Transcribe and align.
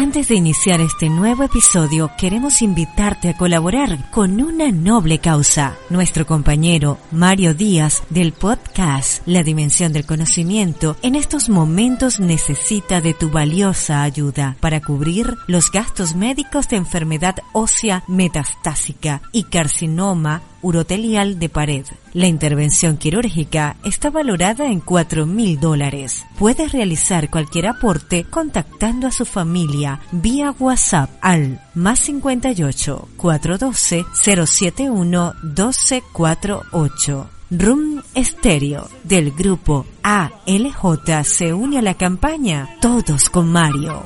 Antes 0.00 0.28
de 0.28 0.34
iniciar 0.34 0.80
este 0.80 1.10
nuevo 1.10 1.42
episodio, 1.42 2.10
queremos 2.16 2.62
invitarte 2.62 3.28
a 3.28 3.36
colaborar 3.36 4.10
con 4.10 4.40
una 4.40 4.72
noble 4.72 5.18
causa. 5.18 5.76
Nuestro 5.90 6.24
compañero 6.24 6.96
Mario 7.10 7.52
Díaz 7.52 8.02
del 8.08 8.32
podcast 8.32 9.20
La 9.26 9.42
Dimensión 9.42 9.92
del 9.92 10.06
Conocimiento 10.06 10.96
en 11.02 11.16
estos 11.16 11.50
momentos 11.50 12.18
necesita 12.18 13.02
de 13.02 13.12
tu 13.12 13.28
valiosa 13.28 14.02
ayuda 14.02 14.56
para 14.60 14.80
cubrir 14.80 15.36
los 15.46 15.70
gastos 15.70 16.14
médicos 16.14 16.70
de 16.70 16.76
enfermedad 16.76 17.34
ósea 17.52 18.02
metastásica 18.08 19.20
y 19.32 19.44
carcinoma 19.44 20.40
urotelial 20.62 21.38
de 21.38 21.48
pared. 21.48 21.86
La 22.12 22.26
intervención 22.26 22.96
quirúrgica 22.96 23.76
está 23.84 24.10
valorada 24.10 24.66
en 24.66 24.80
4 24.80 25.26
mil 25.26 25.58
dólares. 25.60 26.26
Puedes 26.38 26.72
realizar 26.72 27.30
cualquier 27.30 27.66
aporte 27.66 28.24
contactando 28.24 29.06
a 29.06 29.12
su 29.12 29.24
familia 29.24 30.00
vía 30.12 30.54
WhatsApp 30.58 31.10
al 31.20 31.60
más 31.74 32.00
58 32.00 33.08
412 33.16 34.04
071 34.12 35.34
1248. 35.42 37.30
Room 37.50 38.00
Stereo 38.16 38.88
del 39.02 39.32
grupo 39.32 39.84
ALJ 40.04 41.24
se 41.24 41.52
une 41.52 41.78
a 41.78 41.82
la 41.82 41.94
campaña 41.94 42.68
Todos 42.80 43.28
con 43.28 43.50
Mario. 43.50 44.04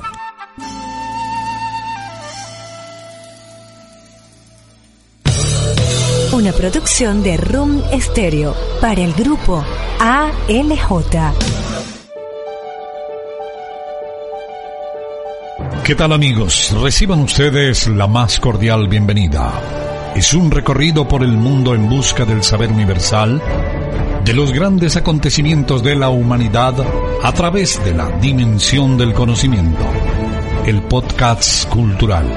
Una 6.45 6.53
producción 6.53 7.23
de 7.23 7.37
Room 7.37 7.81
Stereo 7.99 8.55
para 8.79 9.01
el 9.01 9.13
grupo 9.13 9.65
ALJ. 9.99 11.33
¿Qué 15.83 15.95
tal 15.95 16.13
amigos? 16.13 16.71
Reciban 16.79 17.21
ustedes 17.21 17.87
la 17.87 18.05
más 18.05 18.39
cordial 18.39 18.87
bienvenida. 18.87 20.13
Es 20.15 20.35
un 20.35 20.51
recorrido 20.51 21.07
por 21.07 21.23
el 21.23 21.31
mundo 21.31 21.73
en 21.73 21.89
busca 21.89 22.25
del 22.25 22.43
saber 22.43 22.71
universal, 22.71 23.41
de 24.23 24.33
los 24.33 24.51
grandes 24.51 24.97
acontecimientos 24.97 25.81
de 25.81 25.95
la 25.95 26.09
humanidad 26.09 26.75
a 27.23 27.31
través 27.31 27.83
de 27.83 27.95
la 27.95 28.19
dimensión 28.19 28.99
del 28.99 29.15
conocimiento. 29.15 29.83
El 30.63 30.83
podcast 30.83 31.67
cultural. 31.69 32.31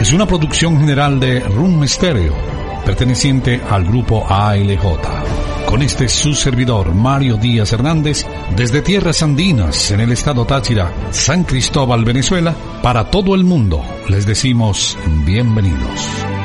Es 0.00 0.14
una 0.14 0.26
producción 0.26 0.80
general 0.80 1.20
de 1.20 1.40
Room 1.40 1.86
Stereo 1.86 2.57
perteneciente 2.88 3.60
al 3.68 3.84
grupo 3.84 4.24
ALJ. 4.26 5.66
Con 5.66 5.82
este 5.82 6.08
su 6.08 6.32
servidor, 6.32 6.94
Mario 6.94 7.36
Díaz 7.36 7.74
Hernández, 7.74 8.24
desde 8.56 8.80
Tierras 8.80 9.22
Andinas, 9.22 9.90
en 9.90 10.00
el 10.00 10.10
estado 10.10 10.46
Táchira, 10.46 10.90
San 11.10 11.44
Cristóbal, 11.44 12.06
Venezuela, 12.06 12.54
para 12.82 13.10
todo 13.10 13.34
el 13.34 13.44
mundo, 13.44 13.84
les 14.08 14.24
decimos 14.24 14.96
bienvenidos. 15.26 16.37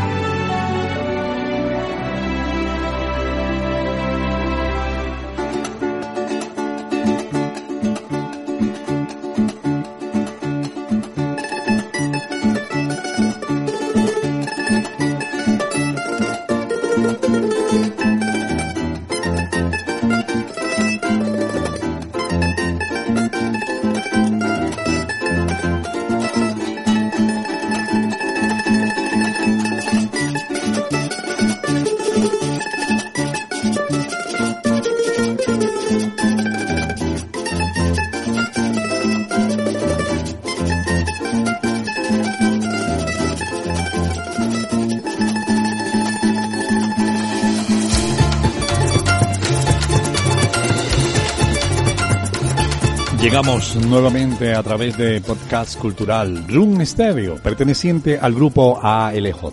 Llegamos 53.24 53.78
nuevamente 53.78 54.54
a 54.54 54.62
través 54.62 54.98
de 54.98 55.22
Podcast 55.22 55.80
Cultural 55.80 56.46
Room 56.50 56.86
Stereo, 56.86 57.36
perteneciente 57.38 58.20
al 58.20 58.34
grupo 58.34 58.78
ALJ. 58.84 59.46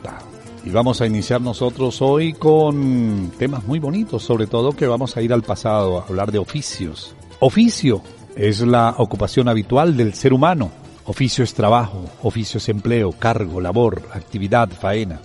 Y 0.64 0.70
vamos 0.70 1.00
a 1.00 1.06
iniciar 1.06 1.40
nosotros 1.40 2.02
hoy 2.02 2.32
con 2.32 3.30
temas 3.38 3.64
muy 3.64 3.78
bonitos, 3.78 4.24
sobre 4.24 4.48
todo 4.48 4.72
que 4.72 4.88
vamos 4.88 5.16
a 5.16 5.22
ir 5.22 5.32
al 5.32 5.44
pasado, 5.44 6.00
a 6.00 6.02
hablar 6.02 6.32
de 6.32 6.40
oficios. 6.40 7.14
Oficio 7.38 8.02
es 8.34 8.60
la 8.60 8.96
ocupación 8.98 9.48
habitual 9.48 9.96
del 9.96 10.14
ser 10.14 10.32
humano. 10.32 10.72
Oficio 11.04 11.44
es 11.44 11.54
trabajo, 11.54 12.06
oficio 12.24 12.58
es 12.58 12.68
empleo, 12.68 13.12
cargo, 13.12 13.60
labor, 13.60 14.02
actividad, 14.12 14.68
faena. 14.68 15.20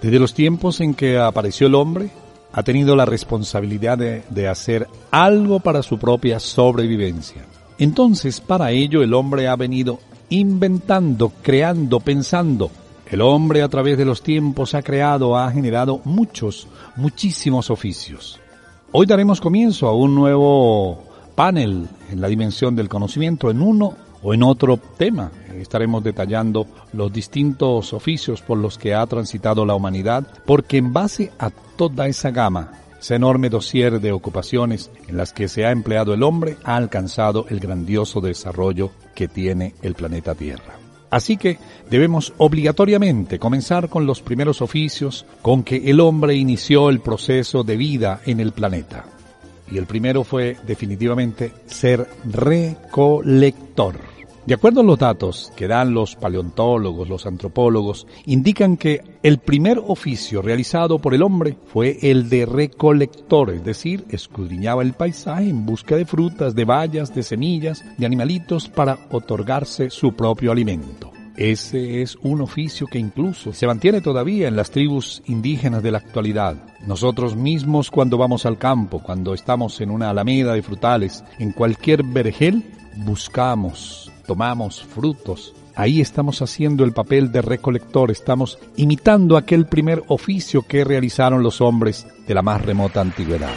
Desde 0.00 0.20
los 0.20 0.32
tiempos 0.32 0.80
en 0.80 0.94
que 0.94 1.18
apareció 1.18 1.66
el 1.66 1.74
hombre, 1.74 2.10
ha 2.52 2.62
tenido 2.62 2.94
la 2.94 3.04
responsabilidad 3.04 3.98
de, 3.98 4.22
de 4.30 4.46
hacer 4.46 4.86
algo 5.10 5.58
para 5.58 5.82
su 5.82 5.98
propia 5.98 6.38
sobrevivencia. 6.38 7.49
Entonces, 7.80 8.42
para 8.42 8.72
ello 8.72 9.02
el 9.02 9.14
hombre 9.14 9.48
ha 9.48 9.56
venido 9.56 10.00
inventando, 10.28 11.32
creando, 11.40 11.98
pensando. 11.98 12.70
El 13.10 13.22
hombre 13.22 13.62
a 13.62 13.68
través 13.68 13.96
de 13.96 14.04
los 14.04 14.22
tiempos 14.22 14.74
ha 14.74 14.82
creado, 14.82 15.34
ha 15.34 15.50
generado 15.50 16.02
muchos, 16.04 16.68
muchísimos 16.96 17.70
oficios. 17.70 18.38
Hoy 18.92 19.06
daremos 19.06 19.40
comienzo 19.40 19.88
a 19.88 19.94
un 19.94 20.14
nuevo 20.14 21.04
panel 21.34 21.88
en 22.10 22.20
la 22.20 22.28
dimensión 22.28 22.76
del 22.76 22.90
conocimiento, 22.90 23.50
en 23.50 23.62
uno 23.62 23.94
o 24.22 24.34
en 24.34 24.42
otro 24.42 24.76
tema. 24.76 25.32
Estaremos 25.56 26.04
detallando 26.04 26.66
los 26.92 27.10
distintos 27.10 27.94
oficios 27.94 28.42
por 28.42 28.58
los 28.58 28.76
que 28.76 28.94
ha 28.94 29.06
transitado 29.06 29.64
la 29.64 29.74
humanidad, 29.74 30.26
porque 30.44 30.76
en 30.76 30.92
base 30.92 31.32
a 31.38 31.48
toda 31.48 32.08
esa 32.08 32.30
gama 32.30 32.72
ese 33.00 33.14
enorme 33.14 33.48
dossier 33.48 33.98
de 33.98 34.12
ocupaciones 34.12 34.90
en 35.08 35.16
las 35.16 35.32
que 35.32 35.48
se 35.48 35.64
ha 35.64 35.70
empleado 35.70 36.12
el 36.12 36.22
hombre 36.22 36.58
ha 36.64 36.76
alcanzado 36.76 37.46
el 37.48 37.58
grandioso 37.58 38.20
desarrollo 38.20 38.90
que 39.14 39.26
tiene 39.26 39.74
el 39.82 39.94
planeta 39.94 40.34
Tierra. 40.34 40.74
Así 41.10 41.36
que 41.36 41.58
debemos 41.90 42.34
obligatoriamente 42.36 43.38
comenzar 43.38 43.88
con 43.88 44.06
los 44.06 44.20
primeros 44.20 44.60
oficios 44.62 45.24
con 45.42 45.64
que 45.64 45.90
el 45.90 45.98
hombre 45.98 46.34
inició 46.34 46.90
el 46.90 47.00
proceso 47.00 47.64
de 47.64 47.76
vida 47.76 48.20
en 48.26 48.38
el 48.38 48.52
planeta. 48.52 49.06
Y 49.70 49.78
el 49.78 49.86
primero 49.86 50.22
fue 50.22 50.56
definitivamente 50.66 51.52
ser 51.66 52.06
recolector. 52.24 54.09
De 54.50 54.54
acuerdo 54.54 54.80
a 54.80 54.82
los 54.82 54.98
datos 54.98 55.52
que 55.54 55.68
dan 55.68 55.94
los 55.94 56.16
paleontólogos, 56.16 57.08
los 57.08 57.24
antropólogos, 57.24 58.08
indican 58.26 58.76
que 58.76 59.00
el 59.22 59.38
primer 59.38 59.78
oficio 59.78 60.42
realizado 60.42 60.98
por 60.98 61.14
el 61.14 61.22
hombre 61.22 61.56
fue 61.66 61.98
el 62.02 62.28
de 62.28 62.46
recolector, 62.46 63.50
es 63.50 63.64
decir, 63.64 64.04
escudriñaba 64.10 64.82
el 64.82 64.94
paisaje 64.94 65.48
en 65.48 65.64
busca 65.64 65.94
de 65.94 66.04
frutas, 66.04 66.56
de 66.56 66.64
bayas, 66.64 67.14
de 67.14 67.22
semillas, 67.22 67.84
de 67.96 68.04
animalitos 68.04 68.68
para 68.68 68.98
otorgarse 69.12 69.88
su 69.88 70.14
propio 70.14 70.50
alimento. 70.50 71.12
Ese 71.36 72.02
es 72.02 72.16
un 72.16 72.40
oficio 72.40 72.88
que 72.88 72.98
incluso 72.98 73.52
se 73.52 73.68
mantiene 73.68 74.00
todavía 74.00 74.48
en 74.48 74.56
las 74.56 74.72
tribus 74.72 75.22
indígenas 75.26 75.80
de 75.84 75.92
la 75.92 75.98
actualidad. 75.98 76.56
Nosotros 76.88 77.36
mismos 77.36 77.88
cuando 77.88 78.18
vamos 78.18 78.44
al 78.46 78.58
campo, 78.58 79.00
cuando 79.00 79.32
estamos 79.32 79.80
en 79.80 79.92
una 79.92 80.10
alameda 80.10 80.54
de 80.54 80.62
frutales, 80.62 81.22
en 81.38 81.52
cualquier 81.52 82.02
vergel, 82.02 82.64
buscamos 82.96 84.09
tomamos 84.26 84.82
frutos. 84.82 85.54
Ahí 85.74 86.00
estamos 86.00 86.42
haciendo 86.42 86.84
el 86.84 86.92
papel 86.92 87.32
de 87.32 87.42
recolector, 87.42 88.10
estamos 88.10 88.58
imitando 88.76 89.36
aquel 89.36 89.66
primer 89.66 90.02
oficio 90.08 90.62
que 90.62 90.84
realizaron 90.84 91.42
los 91.42 91.60
hombres 91.60 92.06
de 92.26 92.34
la 92.34 92.42
más 92.42 92.62
remota 92.62 93.00
antigüedad. 93.00 93.54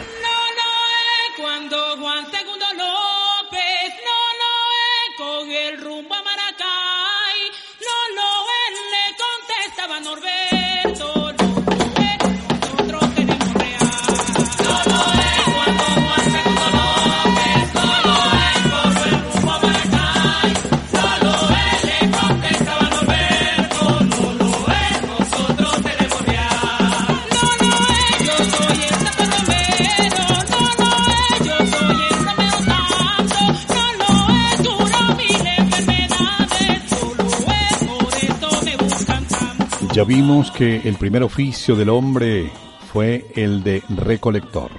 Ya 39.94 40.02
vimos 40.02 40.50
que 40.50 40.78
el 40.78 40.96
primer 40.96 41.22
oficio 41.22 41.76
del 41.76 41.88
hombre 41.88 42.50
fue 42.92 43.26
el 43.36 43.62
de 43.62 43.80
recolector. 43.90 44.72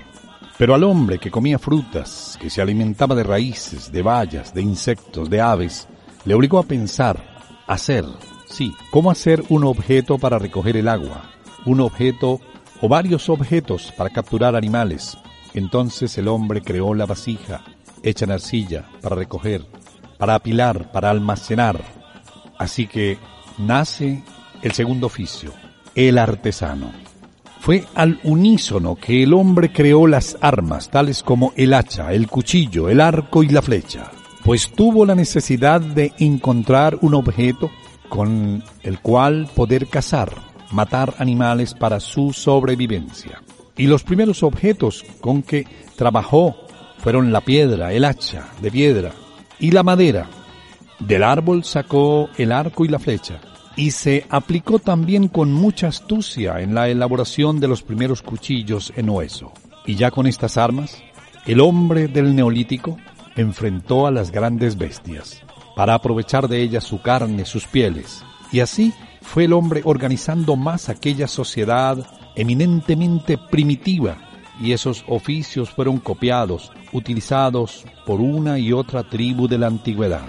Pero 0.57 0.75
al 0.75 0.83
hombre 0.83 1.19
que 1.19 1.31
comía 1.31 1.57
frutas, 1.57 2.37
que 2.37 2.49
se 2.49 2.61
alimentaba 2.61 3.15
de 3.15 3.23
raíces, 3.23 3.93
de 3.93 4.01
bayas, 4.01 4.53
de 4.53 4.61
insectos, 4.61 5.29
de 5.29 5.39
aves, 5.39 5.87
le 6.25 6.33
obligó 6.33 6.59
a 6.59 6.63
pensar, 6.63 7.63
hacer, 7.65 8.03
sí, 8.49 8.73
cómo 8.91 9.09
hacer 9.09 9.41
un 9.47 9.63
objeto 9.63 10.17
para 10.17 10.37
recoger 10.37 10.75
el 10.75 10.89
agua, 10.89 11.31
un 11.65 11.79
objeto 11.79 12.41
o 12.81 12.89
varios 12.89 13.29
objetos 13.29 13.93
para 13.95 14.09
capturar 14.09 14.53
animales. 14.53 15.17
Entonces 15.53 16.17
el 16.17 16.27
hombre 16.27 16.61
creó 16.61 16.93
la 16.93 17.05
vasija, 17.05 17.63
hecha 18.03 18.25
en 18.25 18.31
arcilla, 18.31 18.89
para 19.01 19.15
recoger, 19.15 19.65
para 20.17 20.35
apilar, 20.35 20.91
para 20.91 21.09
almacenar. 21.09 21.79
Así 22.59 22.85
que 22.85 23.17
nace 23.57 24.21
el 24.61 24.71
segundo 24.71 25.07
oficio, 25.07 25.53
el 25.95 26.17
artesano. 26.17 26.91
Fue 27.59 27.83
al 27.95 28.19
unísono 28.23 28.95
que 28.95 29.23
el 29.23 29.33
hombre 29.33 29.71
creó 29.71 30.05
las 30.05 30.37
armas, 30.41 30.89
tales 30.91 31.23
como 31.23 31.51
el 31.55 31.73
hacha, 31.73 32.13
el 32.13 32.27
cuchillo, 32.27 32.89
el 32.89 33.01
arco 33.01 33.41
y 33.41 33.49
la 33.49 33.61
flecha, 33.61 34.11
pues 34.43 34.71
tuvo 34.71 35.05
la 35.05 35.15
necesidad 35.15 35.81
de 35.81 36.13
encontrar 36.19 36.99
un 37.01 37.15
objeto 37.15 37.71
con 38.07 38.63
el 38.83 38.99
cual 38.99 39.49
poder 39.55 39.87
cazar, 39.87 40.31
matar 40.71 41.15
animales 41.17 41.73
para 41.73 41.99
su 41.99 42.33
sobrevivencia. 42.33 43.41
Y 43.75 43.87
los 43.87 44.03
primeros 44.03 44.43
objetos 44.43 45.03
con 45.19 45.41
que 45.41 45.65
trabajó 45.95 46.55
fueron 46.99 47.31
la 47.31 47.41
piedra, 47.41 47.93
el 47.93 48.05
hacha 48.05 48.49
de 48.61 48.69
piedra 48.69 49.11
y 49.59 49.71
la 49.71 49.81
madera. 49.81 50.29
Del 50.99 51.23
árbol 51.23 51.63
sacó 51.63 52.29
el 52.37 52.51
arco 52.51 52.85
y 52.85 52.89
la 52.89 52.99
flecha 52.99 53.41
y 53.75 53.91
se 53.91 54.25
aplicó 54.29 54.79
también 54.79 55.27
con 55.27 55.51
mucha 55.51 55.87
astucia 55.87 56.61
en 56.61 56.73
la 56.73 56.87
elaboración 56.87 57.59
de 57.59 57.67
los 57.67 57.81
primeros 57.81 58.21
cuchillos 58.21 58.93
en 58.95 59.09
hueso. 59.09 59.51
Y 59.85 59.95
ya 59.95 60.11
con 60.11 60.27
estas 60.27 60.57
armas, 60.57 61.03
el 61.45 61.59
hombre 61.59 62.07
del 62.07 62.35
neolítico 62.35 62.97
enfrentó 63.35 64.07
a 64.07 64.11
las 64.11 64.31
grandes 64.31 64.77
bestias 64.77 65.43
para 65.75 65.93
aprovechar 65.93 66.47
de 66.47 66.61
ellas 66.61 66.85
su 66.85 67.01
carne, 67.01 67.45
sus 67.45 67.67
pieles. 67.67 68.23
Y 68.51 68.61
así 68.61 68.93
fue 69.21 69.45
el 69.45 69.53
hombre 69.53 69.81
organizando 69.83 70.55
más 70.55 70.87
aquella 70.89 71.27
sociedad 71.27 71.97
eminentemente 72.35 73.37
primitiva 73.37 74.17
y 74.61 74.71
esos 74.71 75.03
oficios 75.07 75.69
fueron 75.69 75.99
copiados, 75.99 76.71
utilizados 76.93 77.85
por 78.05 78.21
una 78.21 78.57
y 78.57 78.71
otra 78.71 79.03
tribu 79.03 79.47
de 79.47 79.57
la 79.57 79.67
antigüedad. 79.67 80.25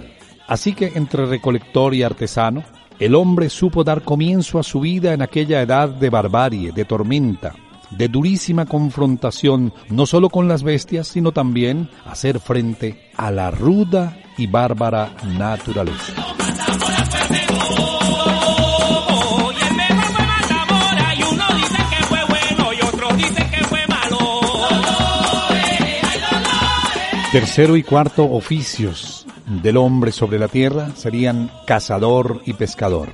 Así 0.48 0.74
que 0.74 0.92
entre 0.96 1.26
recolector 1.26 1.94
y 1.94 2.02
artesano, 2.02 2.64
el 2.98 3.14
hombre 3.14 3.50
supo 3.50 3.84
dar 3.84 4.02
comienzo 4.02 4.58
a 4.58 4.62
su 4.62 4.80
vida 4.80 5.12
en 5.12 5.22
aquella 5.22 5.60
edad 5.60 5.88
de 5.88 6.10
barbarie, 6.10 6.72
de 6.72 6.84
tormenta, 6.84 7.54
de 7.90 8.08
durísima 8.08 8.66
confrontación, 8.66 9.72
no 9.90 10.06
solo 10.06 10.30
con 10.30 10.48
las 10.48 10.62
bestias, 10.62 11.08
sino 11.08 11.32
también 11.32 11.88
hacer 12.04 12.40
frente 12.40 13.10
a 13.16 13.30
la 13.30 13.50
ruda 13.50 14.18
y 14.38 14.46
bárbara 14.46 15.14
naturaleza. 15.38 16.14
Tercero 27.32 27.76
y 27.76 27.82
cuarto 27.82 28.24
oficios 28.24 29.15
del 29.46 29.76
hombre 29.76 30.12
sobre 30.12 30.38
la 30.38 30.48
tierra 30.48 30.90
serían 30.96 31.50
cazador 31.66 32.42
y 32.46 32.54
pescador. 32.54 33.08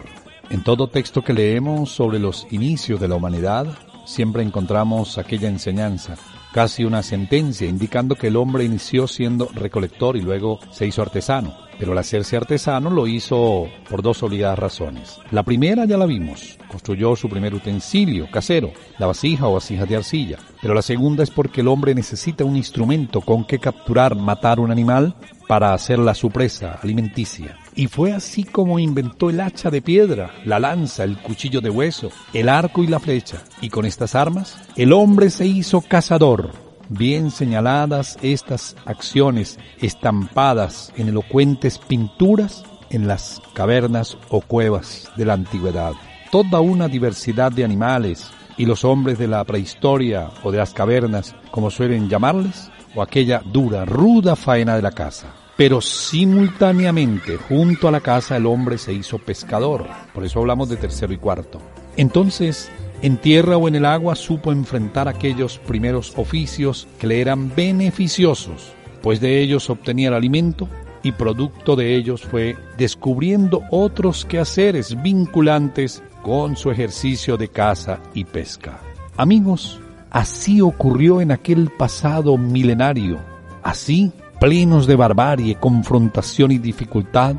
En 0.51 0.63
todo 0.63 0.89
texto 0.89 1.23
que 1.23 1.33
leemos 1.33 1.91
sobre 1.91 2.19
los 2.19 2.47
inicios 2.51 3.01
de 3.01 3.09
la 3.09 3.17
humanidad, 3.17 3.67
siempre 4.07 4.43
encontramos 4.43 5.19
aquella 5.19 5.49
enseñanza, 5.49 6.17
casi 6.53 6.85
una 6.85 7.03
sentencia 7.03 7.69
indicando 7.69 8.15
que 8.15 8.29
el 8.29 8.37
hombre 8.37 8.65
inició 8.65 9.07
siendo 9.07 9.49
recolector 9.55 10.17
y 10.17 10.23
luego 10.23 10.59
se 10.71 10.87
hizo 10.87 11.03
artesano. 11.03 11.55
Pero 11.79 11.93
al 11.93 11.99
hacerse 11.99 12.37
artesano 12.37 12.91
lo 12.91 13.07
hizo 13.07 13.67
por 13.89 14.03
dos 14.03 14.23
obligadas 14.23 14.59
razones. 14.59 15.19
La 15.31 15.43
primera 15.43 15.85
ya 15.85 15.97
la 15.97 16.07
vimos, 16.07 16.59
construyó 16.69 17.17
su 17.17 17.29
primer 17.29 17.55
utensilio 17.55 18.31
casero, 18.31 18.73
la 18.99 19.07
vasija 19.07 19.49
o 19.49 19.55
vasija 19.55 19.87
de 19.87 19.97
arcilla. 19.97 20.39
Pero 20.61 20.75
la 20.75 20.83
segunda 20.83 21.23
es 21.23 21.31
porque 21.31 21.61
el 21.61 21.69
hombre 21.69 21.95
necesita 21.95 22.45
un 22.45 22.57
instrumento 22.57 23.21
con 23.21 23.45
que 23.45 23.59
capturar, 23.59 24.15
matar 24.15 24.61
un 24.61 24.71
animal 24.71 25.15
para 25.49 25.75
hacerla 25.75 26.15
su 26.15 26.31
presa 26.31 26.79
alimenticia. 26.83 27.59
Y 27.75 27.87
fue 27.87 28.13
así 28.13 28.45
como 28.45 28.79
inventó 28.79 29.31
el 29.31 29.41
hacha 29.41 29.71
de 29.71 29.83
piedra, 29.83 30.31
la 30.45 30.61
lanza, 30.61 31.05
el 31.05 31.19
cuchillo 31.19 31.61
de 31.61 31.71
hueso, 31.71 32.11
el 32.33 32.49
arco 32.49 32.83
y 32.83 32.87
la 32.87 33.01
flecha. 33.01 33.43
Y 33.61 33.69
con 33.69 33.85
estas 33.85 34.15
armas, 34.15 34.57
el 34.77 34.93
hombre 34.93 35.31
se 35.31 35.47
hizo 35.47 35.81
cazador. 35.81 36.62
Bien 36.95 37.31
señaladas 37.31 38.19
estas 38.21 38.77
acciones, 38.85 39.59
estampadas 39.81 40.93
en 40.99 41.09
elocuentes 41.09 41.79
pinturas 41.79 42.65
en 42.91 43.09
las 43.09 43.41
cavernas 43.55 44.19
o 44.29 44.43
cuevas 44.43 45.11
de 45.17 45.25
la 45.25 45.33
antigüedad. 45.33 45.93
Toda 46.31 46.61
una 46.61 46.89
diversidad 46.89 47.51
de 47.51 47.65
animales 47.65 48.31
y 48.59 48.67
los 48.67 48.85
hombres 48.85 49.19
de 49.19 49.27
la 49.27 49.43
prehistoria 49.45 50.29
o 50.43 50.53
de 50.53 50.59
las 50.59 50.75
cavernas, 50.75 51.35
como 51.51 51.71
suelen 51.71 52.11
llamarles, 52.11 52.71
o 52.95 53.01
aquella 53.01 53.41
dura, 53.43 53.87
ruda 53.87 54.37
faena 54.37 54.77
de 54.77 54.83
la 54.83 54.93
casa. 54.93 55.29
Pero 55.57 55.81
simultáneamente, 55.81 57.39
junto 57.39 57.89
a 57.89 57.91
la 57.91 58.01
casa, 58.01 58.37
el 58.37 58.45
hombre 58.45 58.77
se 58.77 58.93
hizo 58.93 59.19
pescador. 59.19 59.87
Por 60.13 60.27
eso 60.27 60.41
hablamos 60.41 60.69
de 60.69 60.77
tercero 60.77 61.15
y 61.15 61.17
cuarto. 61.17 61.59
Entonces, 61.97 62.71
en 63.03 63.17
tierra 63.17 63.57
o 63.57 63.69
en 63.69 63.75
el 63.75 63.85
agua, 63.85 64.15
supo 64.15 64.53
enfrentar 64.53 65.09
aquellos 65.09 65.59
primeros 65.59 66.13
oficios 66.17 66.87
que 66.99 67.07
le 67.07 67.21
eran 67.21 67.55
beneficiosos, 67.55 68.73
pues 69.03 69.21
de 69.21 69.41
ellos 69.41 69.69
obtenía 69.69 70.09
el 70.09 70.15
alimento 70.15 70.69
y 71.03 71.13
producto 71.13 71.75
de 71.75 71.97
ellos 71.97 72.23
fue 72.23 72.57
descubriendo 72.79 73.63
otros 73.71 74.25
quehaceres 74.25 75.03
vinculantes 75.03 76.03
con 76.23 76.57
su 76.57 76.71
ejercicio 76.71 77.37
de 77.37 77.49
caza 77.49 77.99
y 78.15 78.25
pesca. 78.25 78.79
Amigos, 79.17 79.81
así 80.11 80.61
ocurrió 80.61 81.21
en 81.21 81.33
aquel 81.33 81.71
pasado 81.71 82.39
milenario. 82.39 83.19
Así 83.65 84.13
plenos 84.43 84.89
de 84.89 84.97
barbarie, 84.97 85.55
confrontación 85.55 86.51
y 86.51 86.59
dificultad, 86.59 87.37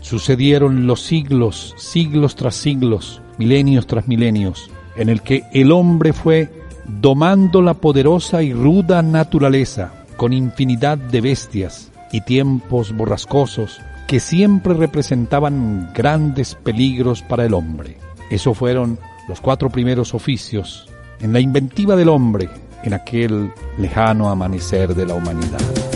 sucedieron 0.00 0.86
los 0.86 1.00
siglos, 1.00 1.74
siglos 1.76 2.34
tras 2.34 2.56
siglos, 2.56 3.22
milenios 3.38 3.86
tras 3.86 4.08
milenios, 4.08 4.68
en 4.96 5.08
el 5.08 5.22
que 5.22 5.44
el 5.52 5.72
hombre 5.72 6.12
fue 6.12 6.48
domando 6.86 7.62
la 7.62 7.74
poderosa 7.74 8.42
y 8.42 8.52
ruda 8.52 9.02
naturaleza 9.02 10.04
con 10.16 10.32
infinidad 10.32 10.98
de 10.98 11.20
bestias 11.20 11.90
y 12.12 12.20
tiempos 12.22 12.94
borrascosos 12.94 13.80
que 14.06 14.20
siempre 14.20 14.74
representaban 14.74 15.92
grandes 15.94 16.56
peligros 16.56 17.22
para 17.22 17.44
el 17.44 17.54
hombre. 17.54 17.96
Esos 18.30 18.58
fueron 18.58 18.98
los 19.28 19.40
cuatro 19.40 19.70
primeros 19.70 20.14
oficios 20.14 20.88
en 21.20 21.32
la 21.32 21.40
inventiva 21.40 21.94
del 21.96 22.08
hombre 22.08 22.48
en 22.82 22.94
aquel 22.94 23.52
lejano 23.78 24.28
amanecer 24.28 24.94
de 24.94 25.06
la 25.06 25.14
humanidad. 25.14 25.89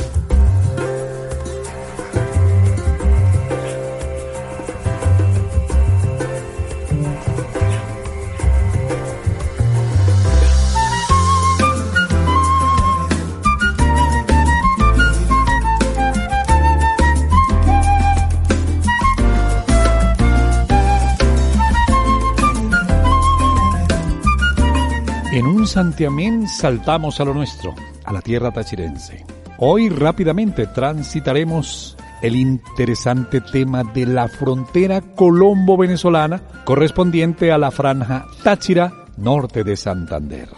Un 25.64 25.68
santiamén 25.68 26.46
saltamos 26.46 27.20
a 27.20 27.24
lo 27.24 27.32
nuestro, 27.32 27.74
a 28.04 28.12
la 28.12 28.20
tierra 28.20 28.50
tachirense. 28.50 29.24
Hoy 29.56 29.88
rápidamente 29.88 30.66
transitaremos 30.66 31.96
el 32.20 32.36
interesante 32.36 33.40
tema 33.40 33.82
de 33.82 34.04
la 34.04 34.28
frontera 34.28 35.00
colombo-venezolana 35.00 36.42
correspondiente 36.66 37.50
a 37.50 37.56
la 37.56 37.70
franja 37.70 38.26
Táchira 38.42 38.92
norte 39.16 39.64
de 39.64 39.74
Santander. 39.74 40.50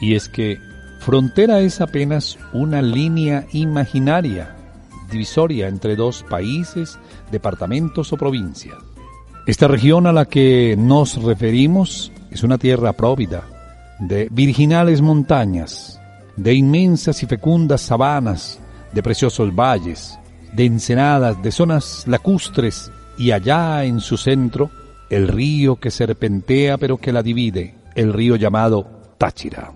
Y 0.00 0.16
es 0.16 0.28
que 0.28 0.58
frontera 0.98 1.60
es 1.60 1.80
apenas 1.80 2.36
una 2.52 2.82
línea 2.82 3.46
imaginaria, 3.52 4.56
divisoria 5.08 5.68
entre 5.68 5.94
dos 5.94 6.24
países, 6.28 6.98
departamentos 7.30 8.12
o 8.12 8.16
provincias. 8.16 8.76
Esta 9.46 9.68
región 9.68 10.08
a 10.08 10.12
la 10.12 10.24
que 10.24 10.74
nos 10.76 11.22
referimos 11.22 12.10
es 12.32 12.42
una 12.42 12.58
tierra 12.58 12.92
próvida, 12.94 13.44
de 13.98 14.28
virginales 14.30 15.00
montañas, 15.00 16.00
de 16.36 16.54
inmensas 16.54 17.22
y 17.22 17.26
fecundas 17.26 17.80
sabanas, 17.80 18.60
de 18.92 19.02
preciosos 19.02 19.54
valles, 19.54 20.18
de 20.52 20.64
ensenadas, 20.64 21.42
de 21.42 21.50
zonas 21.50 22.04
lacustres 22.06 22.90
y 23.18 23.32
allá 23.32 23.84
en 23.84 24.00
su 24.00 24.16
centro 24.16 24.70
el 25.10 25.28
río 25.28 25.76
que 25.76 25.90
serpentea 25.90 26.78
pero 26.78 26.98
que 26.98 27.12
la 27.12 27.22
divide, 27.22 27.74
el 27.94 28.12
río 28.12 28.36
llamado 28.36 28.86
Táchira. 29.18 29.72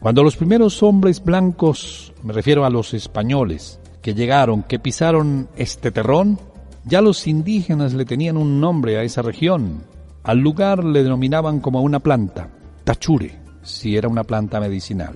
Cuando 0.00 0.22
los 0.22 0.36
primeros 0.36 0.82
hombres 0.82 1.22
blancos, 1.22 2.12
me 2.22 2.32
refiero 2.32 2.64
a 2.64 2.70
los 2.70 2.94
españoles, 2.94 3.80
que 4.02 4.14
llegaron, 4.14 4.62
que 4.62 4.78
pisaron 4.78 5.48
este 5.56 5.90
terrón, 5.90 6.38
ya 6.84 7.00
los 7.00 7.26
indígenas 7.26 7.92
le 7.92 8.04
tenían 8.04 8.36
un 8.36 8.60
nombre 8.60 8.98
a 8.98 9.02
esa 9.02 9.22
región. 9.22 9.82
Al 10.22 10.38
lugar 10.38 10.84
le 10.84 11.02
denominaban 11.02 11.60
como 11.60 11.82
una 11.82 11.98
planta, 11.98 12.48
tachure, 12.84 13.45
si 13.66 13.96
era 13.96 14.08
una 14.08 14.24
planta 14.24 14.60
medicinal. 14.60 15.14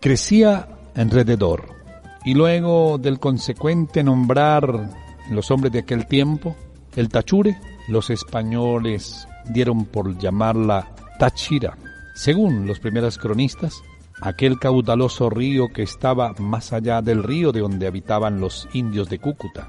Crecía 0.00 0.68
alrededor, 0.94 1.76
y 2.24 2.34
luego 2.34 2.98
del 2.98 3.20
consecuente 3.20 4.02
nombrar 4.02 4.90
los 5.30 5.50
hombres 5.50 5.72
de 5.72 5.78
aquel 5.78 6.06
tiempo, 6.06 6.56
el 6.96 7.08
tachure, 7.08 7.56
los 7.88 8.10
españoles 8.10 9.28
dieron 9.48 9.84
por 9.84 10.18
llamarla 10.18 10.92
Tachira. 11.18 11.78
Según 12.14 12.66
los 12.66 12.80
primeros 12.80 13.16
cronistas, 13.18 13.80
aquel 14.20 14.58
caudaloso 14.58 15.30
río 15.30 15.68
que 15.72 15.82
estaba 15.82 16.32
más 16.38 16.72
allá 16.72 17.00
del 17.00 17.22
río 17.22 17.52
de 17.52 17.60
donde 17.60 17.86
habitaban 17.86 18.40
los 18.40 18.68
indios 18.72 19.08
de 19.08 19.18
Cúcuta. 19.18 19.68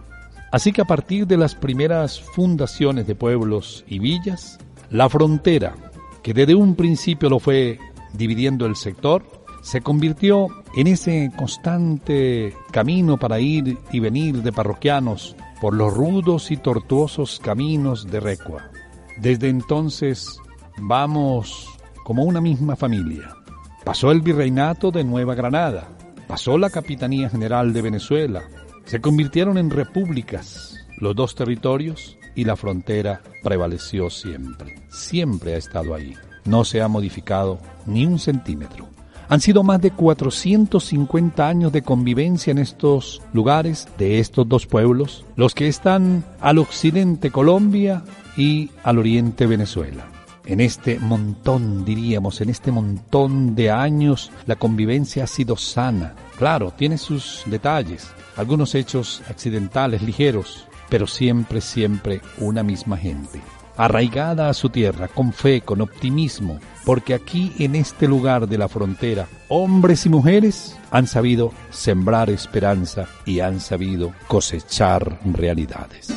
Así 0.52 0.72
que 0.72 0.82
a 0.82 0.86
partir 0.86 1.28
de 1.28 1.38
las 1.38 1.54
primeras 1.54 2.20
fundaciones 2.20 3.06
de 3.06 3.16
pueblos 3.16 3.84
y 3.88 4.00
villas, 4.00 4.58
la 4.90 5.10
frontera, 5.10 5.76
que 6.24 6.34
desde 6.34 6.56
un 6.56 6.76
principio 6.76 7.30
lo 7.30 7.40
fue 7.40 7.80
dividiendo 8.14 8.66
el 8.66 8.76
sector, 8.76 9.24
se 9.62 9.82
convirtió 9.82 10.48
en 10.76 10.88
ese 10.88 11.32
constante 11.36 12.56
camino 12.72 13.18
para 13.18 13.40
ir 13.40 13.78
y 13.92 14.00
venir 14.00 14.42
de 14.44 14.52
parroquianos 14.52 15.36
por 15.60 15.74
los 15.74 15.94
rudos 15.94 16.52
y 16.52 16.58
tortuosos 16.58 17.40
caminos 17.44 18.08
de 18.10 18.20
Recua. 18.20 18.70
Desde 19.18 19.50
entonces 19.50 20.40
vamos 20.78 21.68
como 22.04 22.24
una 22.24 22.40
misma 22.40 22.76
familia. 22.76 23.36
Pasó 23.84 24.12
el 24.12 24.22
virreinato 24.22 24.92
de 24.92 25.04
Nueva 25.04 25.36
Granada, 25.36 25.90
pasó 26.28 26.58
la 26.58 26.70
Capitanía 26.70 27.30
General 27.30 27.74
de 27.74 27.82
Venezuela, 27.82 28.44
se 28.86 29.02
convirtieron 29.02 29.58
en 29.58 29.70
repúblicas 29.70 30.78
los 31.00 31.16
dos 31.16 31.36
territorios 31.36 32.18
y 32.36 32.46
la 32.46 32.56
frontera 32.56 33.22
prevaleció 33.44 34.10
siempre. 34.10 34.76
Siempre 34.90 35.56
ha 35.56 35.58
estado 35.58 35.94
ahí. 35.94 36.14
No 36.48 36.64
se 36.64 36.82
ha 36.82 36.88
modificado 36.88 37.60
ni 37.86 38.06
un 38.06 38.18
centímetro. 38.18 38.88
Han 39.30 39.42
sido 39.42 39.62
más 39.62 39.82
de 39.82 39.92
450 39.92 41.48
años 41.48 41.74
de 41.74 41.82
convivencia 41.82 42.52
en 42.52 42.60
estos 42.60 43.22
lugares 43.34 43.90
de 43.98 44.20
estos 44.20 44.48
dos 44.48 44.66
pueblos, 44.66 45.26
los 45.36 45.54
que 45.54 45.68
están 45.68 46.24
al 46.40 46.60
occidente 46.60 47.30
Colombia 47.30 48.04
y 48.38 48.72
al 48.84 49.00
oriente 49.00 49.46
Venezuela. 49.46 50.06
En 50.46 50.62
este 50.62 50.98
montón, 50.98 51.84
diríamos, 51.84 52.40
en 52.40 52.50
este 52.50 52.72
montón 52.72 53.54
de 53.54 53.70
años, 53.70 54.32
la 54.46 54.56
convivencia 54.56 55.26
ha 55.26 55.28
sido 55.28 55.58
sana. 55.58 56.16
Claro, 56.38 56.72
tiene 56.72 56.98
sus 56.98 57.44
detalles, 57.48 58.08
algunos 58.38 58.74
hechos 58.74 59.22
accidentales, 59.30 60.02
ligeros, 60.02 60.66
pero 60.88 61.06
siempre, 61.06 61.60
siempre 61.60 62.22
una 62.40 62.64
misma 62.64 62.96
gente 62.96 63.42
arraigada 63.78 64.50
a 64.50 64.54
su 64.54 64.70
tierra, 64.70 65.08
con 65.08 65.32
fe, 65.32 65.62
con 65.62 65.82
optimismo, 65.82 66.60
porque 66.86 67.14
aquí 67.14 67.54
en 67.60 67.76
este 67.76 68.08
lugar 68.08 68.48
de 68.48 68.58
la 68.58 68.68
frontera, 68.68 69.28
hombres 69.48 70.06
y 70.06 70.10
mujeres 70.10 70.76
han 70.92 71.08
sabido 71.08 71.52
sembrar 71.70 72.30
esperanza 72.30 73.08
y 73.26 73.40
han 73.40 73.60
sabido 73.60 74.14
cosechar 74.28 75.20
realidades. 75.24 76.14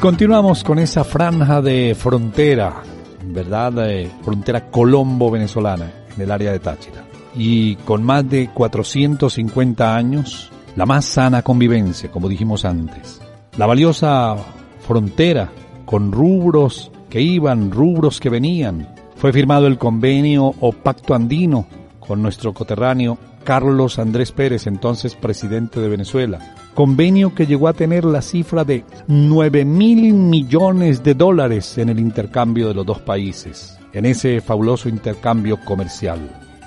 Continuamos 0.00 0.64
con 0.64 0.78
esa 0.78 1.04
franja 1.04 1.60
de 1.60 1.94
frontera, 1.94 2.82
¿verdad? 3.22 3.72
De 3.72 4.10
frontera 4.22 4.70
colombo-venezolana 4.70 5.92
en 6.16 6.22
el 6.22 6.30
área 6.30 6.52
de 6.52 6.58
Táchira. 6.58 7.04
Y 7.36 7.76
con 7.76 8.02
más 8.02 8.28
de 8.28 8.48
450 8.48 9.94
años, 9.94 10.50
la 10.74 10.86
más 10.86 11.04
sana 11.04 11.42
convivencia, 11.42 12.10
como 12.10 12.30
dijimos 12.30 12.64
antes. 12.64 13.20
La 13.58 13.66
valiosa 13.66 14.36
frontera 14.80 15.50
con 15.84 16.12
rubros 16.12 16.90
que 17.10 17.20
iban, 17.20 17.70
rubros 17.70 18.20
que 18.20 18.30
venían. 18.30 18.94
Fue 19.16 19.34
firmado 19.34 19.66
el 19.66 19.76
convenio 19.76 20.54
o 20.60 20.72
pacto 20.72 21.14
andino 21.14 21.66
con 21.98 22.22
nuestro 22.22 22.54
coterráneo 22.54 23.18
Carlos 23.44 23.98
Andrés 23.98 24.32
Pérez, 24.32 24.66
entonces 24.66 25.14
presidente 25.14 25.78
de 25.78 25.88
Venezuela. 25.88 26.38
Convenio 26.80 27.34
que 27.34 27.46
llegó 27.46 27.68
a 27.68 27.74
tener 27.74 28.06
la 28.06 28.22
cifra 28.22 28.64
de 28.64 28.86
9 29.06 29.66
mil 29.66 30.14
millones 30.14 31.02
de 31.02 31.12
dólares 31.12 31.76
en 31.76 31.90
el 31.90 32.00
intercambio 32.00 32.68
de 32.68 32.72
los 32.72 32.86
dos 32.86 33.00
países, 33.00 33.78
en 33.92 34.06
ese 34.06 34.40
fabuloso 34.40 34.88
intercambio 34.88 35.58
comercial. 35.62 36.18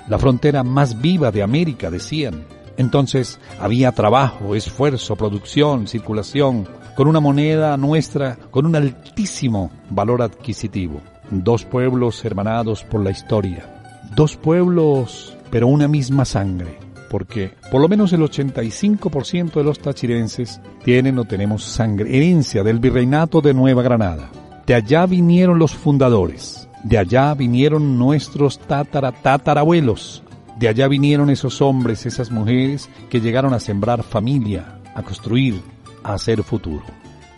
La 0.06 0.16
frontera 0.20 0.62
más 0.62 1.00
viva 1.00 1.32
de 1.32 1.42
América, 1.42 1.90
decían. 1.90 2.44
Entonces 2.76 3.40
había 3.58 3.90
trabajo, 3.90 4.54
esfuerzo, 4.54 5.16
producción, 5.16 5.88
circulación, 5.88 6.68
con 6.94 7.08
una 7.08 7.18
moneda 7.18 7.76
nuestra 7.76 8.38
con 8.52 8.66
un 8.66 8.76
altísimo 8.76 9.72
valor 9.90 10.22
adquisitivo. 10.22 11.00
Dos 11.32 11.64
pueblos 11.64 12.24
hermanados 12.24 12.84
por 12.84 13.02
la 13.02 13.10
historia. 13.10 13.66
Dos 14.14 14.36
pueblos 14.36 15.36
pero 15.50 15.66
una 15.66 15.88
misma 15.88 16.24
sangre, 16.24 16.78
porque 17.14 17.52
por 17.70 17.80
lo 17.80 17.88
menos 17.88 18.12
el 18.12 18.22
85% 18.22 19.52
de 19.52 19.62
los 19.62 19.78
tachirenses 19.78 20.60
tienen 20.82 21.16
o 21.20 21.24
tenemos 21.24 21.62
sangre, 21.62 22.16
herencia 22.16 22.64
del 22.64 22.80
virreinato 22.80 23.40
de 23.40 23.54
Nueva 23.54 23.84
Granada. 23.84 24.32
De 24.66 24.74
allá 24.74 25.06
vinieron 25.06 25.60
los 25.60 25.72
fundadores, 25.72 26.68
de 26.82 26.98
allá 26.98 27.32
vinieron 27.34 28.00
nuestros 28.00 28.58
tatara 28.58 29.12
tatarabuelos, 29.12 30.24
de 30.58 30.66
allá 30.66 30.88
vinieron 30.88 31.30
esos 31.30 31.62
hombres, 31.62 32.04
esas 32.04 32.32
mujeres 32.32 32.90
que 33.08 33.20
llegaron 33.20 33.54
a 33.54 33.60
sembrar 33.60 34.02
familia, 34.02 34.80
a 34.96 35.04
construir, 35.04 35.62
a 36.02 36.14
hacer 36.14 36.42
futuro. 36.42 36.82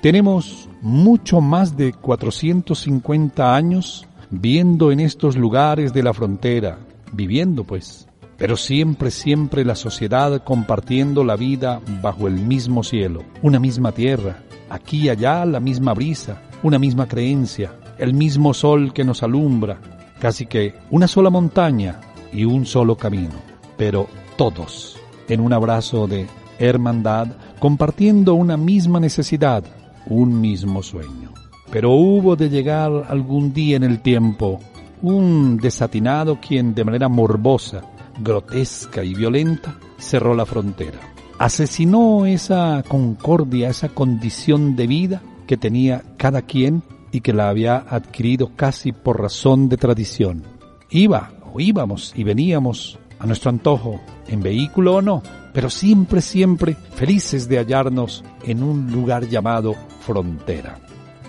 Tenemos 0.01 0.71
mucho 0.81 1.43
más 1.43 1.77
de 1.77 1.93
450 1.93 3.55
años 3.55 4.09
viendo 4.31 4.91
en 4.91 5.01
estos 5.01 5.37
lugares 5.37 5.93
de 5.93 6.03
la 6.03 6.15
frontera, 6.15 6.79
viviendo 7.13 7.63
pues, 7.63 8.06
pero 8.39 8.57
siempre, 8.57 9.11
siempre 9.11 9.65
la 9.65 9.75
sociedad 9.75 10.43
compartiendo 10.43 11.25
la 11.25 11.37
vida 11.37 11.81
bajo 12.03 12.27
el 12.27 12.35
mismo 12.35 12.83
cielo, 12.83 13.23
una 13.43 13.59
misma 13.59 13.93
tierra, 13.93 14.39
aquí 14.69 15.05
y 15.05 15.09
allá 15.09 15.45
la 15.45 15.61
misma 15.61 15.95
brisa, 15.95 16.43
una 16.63 16.79
misma 16.79 17.07
creencia, 17.07 17.73
el 17.99 18.15
mismo 18.15 18.53
sol 18.53 18.93
que 18.93 19.05
nos 19.05 19.23
alumbra, 19.23 19.79
casi 20.19 20.47
que 20.47 20.75
una 20.91 21.09
sola 21.09 21.31
montaña 21.31 22.01
y 22.33 22.45
un 22.45 22.67
solo 22.67 22.97
camino, 22.97 23.35
pero 23.77 24.07
todos 24.37 24.99
en 25.29 25.41
un 25.41 25.53
abrazo 25.53 26.07
de 26.07 26.27
hermandad, 26.59 27.29
compartiendo 27.59 28.35
una 28.35 28.57
misma 28.57 29.01
necesidad, 29.01 29.65
un 30.07 30.41
mismo 30.41 30.83
sueño. 30.83 31.33
Pero 31.71 31.91
hubo 31.93 32.37
de 32.37 32.49
llegar 32.49 33.07
algún 33.09 33.53
día 33.53 33.77
en 33.77 33.83
el 33.83 34.01
tiempo 34.01 34.61
un 35.03 35.59
desatinado 35.59 36.39
quien 36.41 36.75
de 36.75 36.85
manera 36.85 37.09
morbosa, 37.09 37.83
grotesca 38.19 39.05
y 39.05 39.15
violenta 39.15 39.77
cerró 39.99 40.35
la 40.35 40.47
frontera. 40.47 40.99
Asesinó 41.39 42.27
esa 42.27 42.83
concordia, 42.89 43.69
esa 43.69 43.89
condición 43.91 44.77
de 44.77 44.87
vida 44.87 45.23
que 45.47 45.57
tenía 45.57 46.03
cada 46.17 46.43
quien 46.43 46.83
y 47.13 47.21
que 47.21 47.33
la 47.33 47.49
había 47.49 47.77
adquirido 47.77 48.53
casi 48.57 48.93
por 48.93 49.21
razón 49.21 49.69
de 49.69 49.77
tradición. 49.77 50.43
Iba 50.91 51.33
o 51.53 51.61
íbamos 51.61 52.13
y 52.17 52.25
veníamos 52.25 52.99
a 53.19 53.27
nuestro 53.27 53.51
antojo, 53.51 54.01
en 54.29 54.43
vehículo 54.43 54.97
o 54.97 55.03
no, 55.03 55.23
pero 55.53 55.71
siempre, 55.71 56.21
siempre 56.21 56.75
felices 56.75 57.49
de 57.49 57.59
hallarnos 57.59 58.25
en 58.45 58.63
un 58.63 58.93
lugar 58.93 59.27
llamado 59.29 59.75
frontera. 60.01 60.79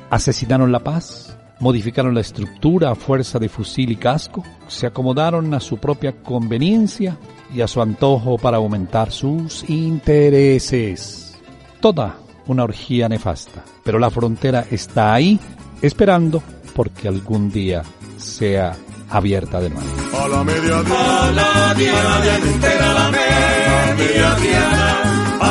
Asesinaron 0.10 0.72
la 0.72 0.80
paz, 0.80 1.37
modificaron 1.60 2.14
la 2.14 2.22
estructura 2.22 2.92
a 2.92 2.96
fuerza 2.96 3.40
de 3.40 3.50
fusil 3.50 3.92
y 3.92 3.96
casco, 3.96 4.44
se 4.68 4.88
acomodaron 4.88 5.54
a 5.54 5.60
su 5.60 5.78
propia 5.78 6.14
conveniencia 6.22 7.18
y 7.54 7.62
a 7.62 7.68
su 7.68 7.82
antojo 7.82 8.38
para 8.38 8.58
aumentar 8.58 9.12
sus 9.12 9.68
intereses. 9.70 11.38
Toda 11.80 12.18
una 12.48 12.64
orgía 12.64 13.10
nefasta, 13.10 13.64
pero 13.84 14.00
la 14.00 14.10
frontera 14.10 14.66
está 14.70 15.14
ahí 15.14 15.40
esperando 15.82 16.42
porque 16.76 17.08
algún 17.08 17.52
día 17.52 17.84
sea 18.18 18.76
abierta 19.10 19.60
de 19.60 19.70
nuevo. 19.70 19.88
A 20.14 20.28
la 20.28 20.44
media 20.44 20.84
diana, 20.84 21.32
la 21.32 21.74
diana 21.74 22.38
entera, 22.38 22.92
a 22.92 22.94
la 22.94 23.12
media 23.12 24.36
diana, 24.36 25.07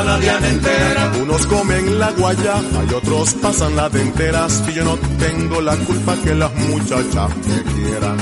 a 0.06 0.10
la 0.10 0.18
diana 0.18 0.48
entera. 0.48 1.12
Unos 1.22 1.46
comen 1.46 1.98
la 1.98 2.10
guayaba 2.12 2.84
y 2.88 2.94
otros 2.94 3.34
pasan 3.34 3.76
las 3.76 3.92
denteras. 3.92 4.62
Y 4.68 4.72
yo 4.74 4.84
no 4.84 4.96
tengo 5.18 5.60
la 5.60 5.76
culpa 5.76 6.14
que 6.22 6.34
las 6.34 6.54
muchachas 6.54 7.28
me 7.48 7.62
quieran. 7.72 8.16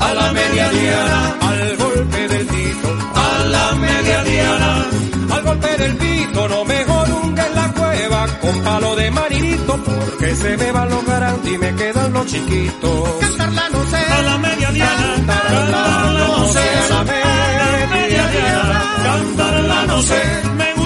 A 0.00 0.14
la 0.14 0.32
media 0.32 0.70
diana, 0.70 1.36
al 1.40 1.76
golpe 1.76 2.28
del 2.28 2.46
tito, 2.46 2.88
a 3.14 3.44
la 3.44 3.72
media 3.74 4.24
diana, 4.24 4.86
al 5.34 5.42
golpe 5.42 5.76
del 5.76 5.96
pito, 5.96 6.48
no 6.48 6.64
mejor 6.64 7.08
nunca 7.08 7.46
en 7.46 7.54
la 7.54 7.72
cueva 7.72 8.26
con 8.40 8.60
palo 8.62 8.96
de 8.96 9.10
marinito, 9.10 9.80
porque 9.84 10.36
se 10.36 10.56
me 10.56 10.72
van 10.72 10.88
los 10.90 11.04
garantes 11.06 11.52
y 11.52 11.58
me 11.58 11.74
quedan 11.74 12.12
los 12.12 12.26
chiquitos. 12.26 13.10
Cantarla 13.20 13.68
no 13.70 13.84
sé, 13.90 13.96
A 13.96 14.22
la 14.22 14.38
media 14.38 14.70
diana, 14.70 15.14
cantarla 15.16 16.12
no 16.18 16.52
sé, 16.52 16.60
a 16.60 16.94
la 16.94 17.04
media 17.04 18.28
diana, 18.28 18.94
cantarla 19.02 19.86
no 19.86 20.02
sé. 20.02 20.22
Me 20.56 20.74
gusta 20.74 20.85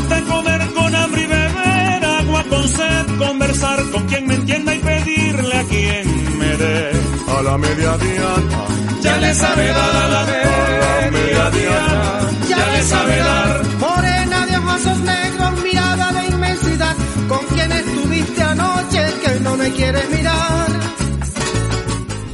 con 2.61 2.69
sed, 2.69 3.07
conversar 3.19 3.91
con 3.91 4.07
quien 4.07 4.27
me 4.27 4.35
entienda 4.35 4.75
y 4.75 4.79
pedirle 4.81 5.55
a 5.55 5.65
quien 5.65 6.39
me 6.39 6.57
dé. 6.57 6.91
A 7.39 7.43
la 7.43 7.59
media 7.59 7.97
diana, 7.97 8.65
ya 9.01 9.17
le 9.19 9.35
sabe 9.35 9.67
dar 9.67 9.97
a 9.97 10.09
la 10.09 11.11
media 11.11 11.51
diana, 11.51 12.21
ya 12.49 12.73
le 12.73 12.83
sabe 12.83 13.17
dar. 13.17 13.65
morena 13.79 14.47
de 14.47 14.57
ojos 14.57 14.99
negros, 15.01 15.63
mirada 15.63 16.13
de 16.13 16.27
inmensidad, 16.29 16.97
con 17.29 17.47
quien 17.47 17.73
estuviste 17.73 18.43
anoche 18.43 19.03
que 19.25 19.41
no 19.41 19.57
me 19.57 19.71
quieres 19.71 20.11
mirar. 20.11 20.67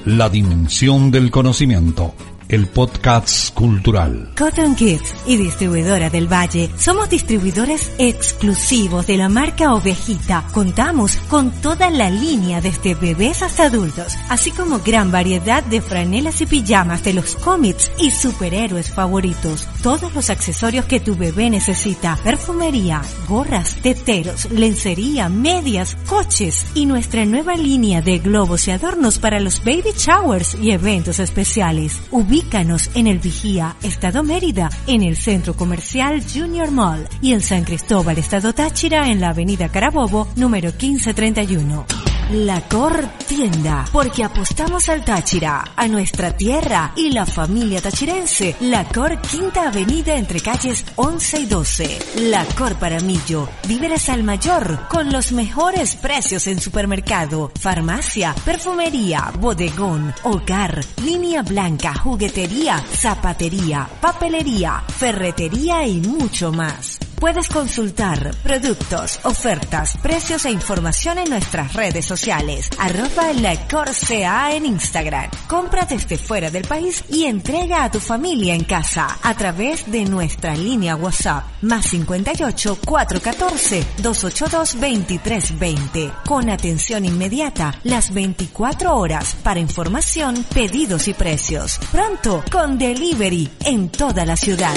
La 0.06 0.28
dimensión 0.28 1.10
del 1.10 1.30
conocimiento, 1.30 2.14
el 2.48 2.66
podcast 2.68 3.52
cultural. 3.54 4.30
Cotton 4.36 4.74
Kids 4.74 5.14
y 5.26 5.36
distribuidora 5.36 6.10
del 6.10 6.30
Valle. 6.32 6.70
Somos 6.78 7.10
distribuidores 7.10 7.90
exclusivos 7.98 9.06
de 9.06 9.16
la 9.16 9.28
marca 9.28 9.74
Ovejita. 9.74 10.46
Contamos 10.52 11.16
con 11.28 11.50
toda 11.60 11.90
la 11.90 12.10
línea 12.10 12.60
desde 12.60 12.94
bebés 12.94 13.42
hasta 13.42 13.64
adultos, 13.64 14.14
así 14.28 14.50
como 14.52 14.78
gran 14.80 15.10
variedad 15.10 15.64
de 15.64 15.80
franelas 15.80 16.40
y 16.40 16.46
pijamas 16.46 17.02
de 17.02 17.14
los 17.14 17.36
cómics 17.36 17.90
y 17.98 18.10
superhéroes 18.10 18.90
favoritos. 18.90 19.68
Todos 19.82 20.14
los 20.14 20.30
accesorios 20.30 20.84
que 20.84 21.00
tu 21.00 21.16
bebé 21.16 21.50
necesita. 21.50 22.18
Perfumería, 22.22 23.02
gorras, 23.28 23.76
teteros, 23.82 24.50
lencería, 24.50 25.28
medias, 25.28 25.96
coches 26.06 26.66
y 26.74 26.86
nuestra 26.86 27.24
nueva 27.24 27.56
línea 27.56 28.02
de 28.02 28.18
globos 28.18 28.68
y 28.68 28.70
adornos 28.70 29.18
para 29.18 29.40
los 29.40 29.64
baby 29.64 29.92
showers 29.96 30.56
y 30.60 30.70
eventos 30.70 31.18
especiales. 31.18 32.00
Ubícanos 32.36 32.90
en 32.94 33.06
el 33.06 33.18
Vigía, 33.18 33.76
Estado 33.82 34.22
Mérida, 34.22 34.68
en 34.86 35.02
el 35.02 35.16
Centro 35.16 35.56
Comercial 35.56 36.22
Junior 36.22 36.70
Mall 36.70 37.08
y 37.22 37.32
en 37.32 37.40
San 37.40 37.64
Cristóbal, 37.64 38.18
Estado 38.18 38.52
Táchira, 38.52 39.08
en 39.08 39.22
la 39.22 39.30
Avenida 39.30 39.70
Carabobo, 39.70 40.28
número 40.36 40.68
1531. 40.70 42.05
La 42.32 42.60
Cor 42.62 43.08
Tienda, 43.28 43.84
porque 43.92 44.24
apostamos 44.24 44.88
al 44.88 45.04
Táchira, 45.04 45.62
a 45.76 45.86
nuestra 45.86 46.36
tierra 46.36 46.92
y 46.96 47.10
la 47.10 47.24
familia 47.24 47.80
tachirense. 47.80 48.56
La 48.62 48.84
Cor 48.88 49.20
Quinta 49.20 49.68
Avenida 49.68 50.16
entre 50.16 50.40
calles 50.40 50.84
11 50.96 51.38
y 51.38 51.46
12. 51.46 51.98
La 52.22 52.44
Cor 52.46 52.74
Paramillo, 52.80 53.48
víveres 53.68 54.08
al 54.08 54.24
mayor, 54.24 54.88
con 54.88 55.12
los 55.12 55.30
mejores 55.30 55.94
precios 55.94 56.48
en 56.48 56.58
supermercado, 56.60 57.52
farmacia, 57.60 58.34
perfumería, 58.44 59.30
bodegón, 59.38 60.12
hogar, 60.24 60.80
línea 61.04 61.42
blanca, 61.42 61.94
juguetería, 61.94 62.84
zapatería, 62.92 63.88
papelería, 64.00 64.82
ferretería 64.88 65.86
y 65.86 66.00
mucho 66.00 66.50
más. 66.50 66.98
Puedes 67.18 67.48
consultar 67.48 68.30
productos, 68.42 69.20
ofertas, 69.22 69.96
precios 70.02 70.44
e 70.44 70.50
información 70.50 71.16
en 71.16 71.30
nuestras 71.30 71.72
redes 71.72 72.04
sociales. 72.04 72.68
Arroba 72.78 73.32
la 73.32 73.56
Corsea 73.66 74.54
en 74.54 74.66
Instagram. 74.66 75.30
Compra 75.48 75.86
desde 75.86 76.18
fuera 76.18 76.50
del 76.50 76.66
país 76.68 77.02
y 77.08 77.24
entrega 77.24 77.84
a 77.84 77.90
tu 77.90 78.00
familia 78.00 78.54
en 78.54 78.64
casa 78.64 79.18
a 79.22 79.34
través 79.34 79.90
de 79.90 80.04
nuestra 80.04 80.54
línea 80.54 80.94
WhatsApp 80.94 81.44
más 81.62 81.86
58 81.86 82.78
414 82.84 83.86
282 84.02 84.74
2320 84.74 86.12
con 86.26 86.50
atención 86.50 87.06
inmediata 87.06 87.74
las 87.84 88.12
24 88.12 88.94
horas 88.94 89.34
para 89.42 89.58
información, 89.58 90.44
pedidos 90.52 91.08
y 91.08 91.14
precios. 91.14 91.78
Pronto 91.90 92.44
con 92.52 92.76
delivery 92.76 93.50
en 93.64 93.88
toda 93.88 94.26
la 94.26 94.36
ciudad. 94.36 94.76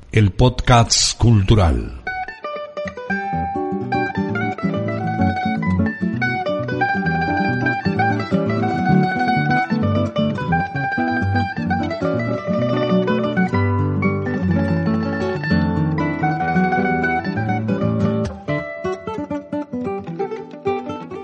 el 0.13 0.31
podcast 0.31 1.17
cultural. 1.17 2.01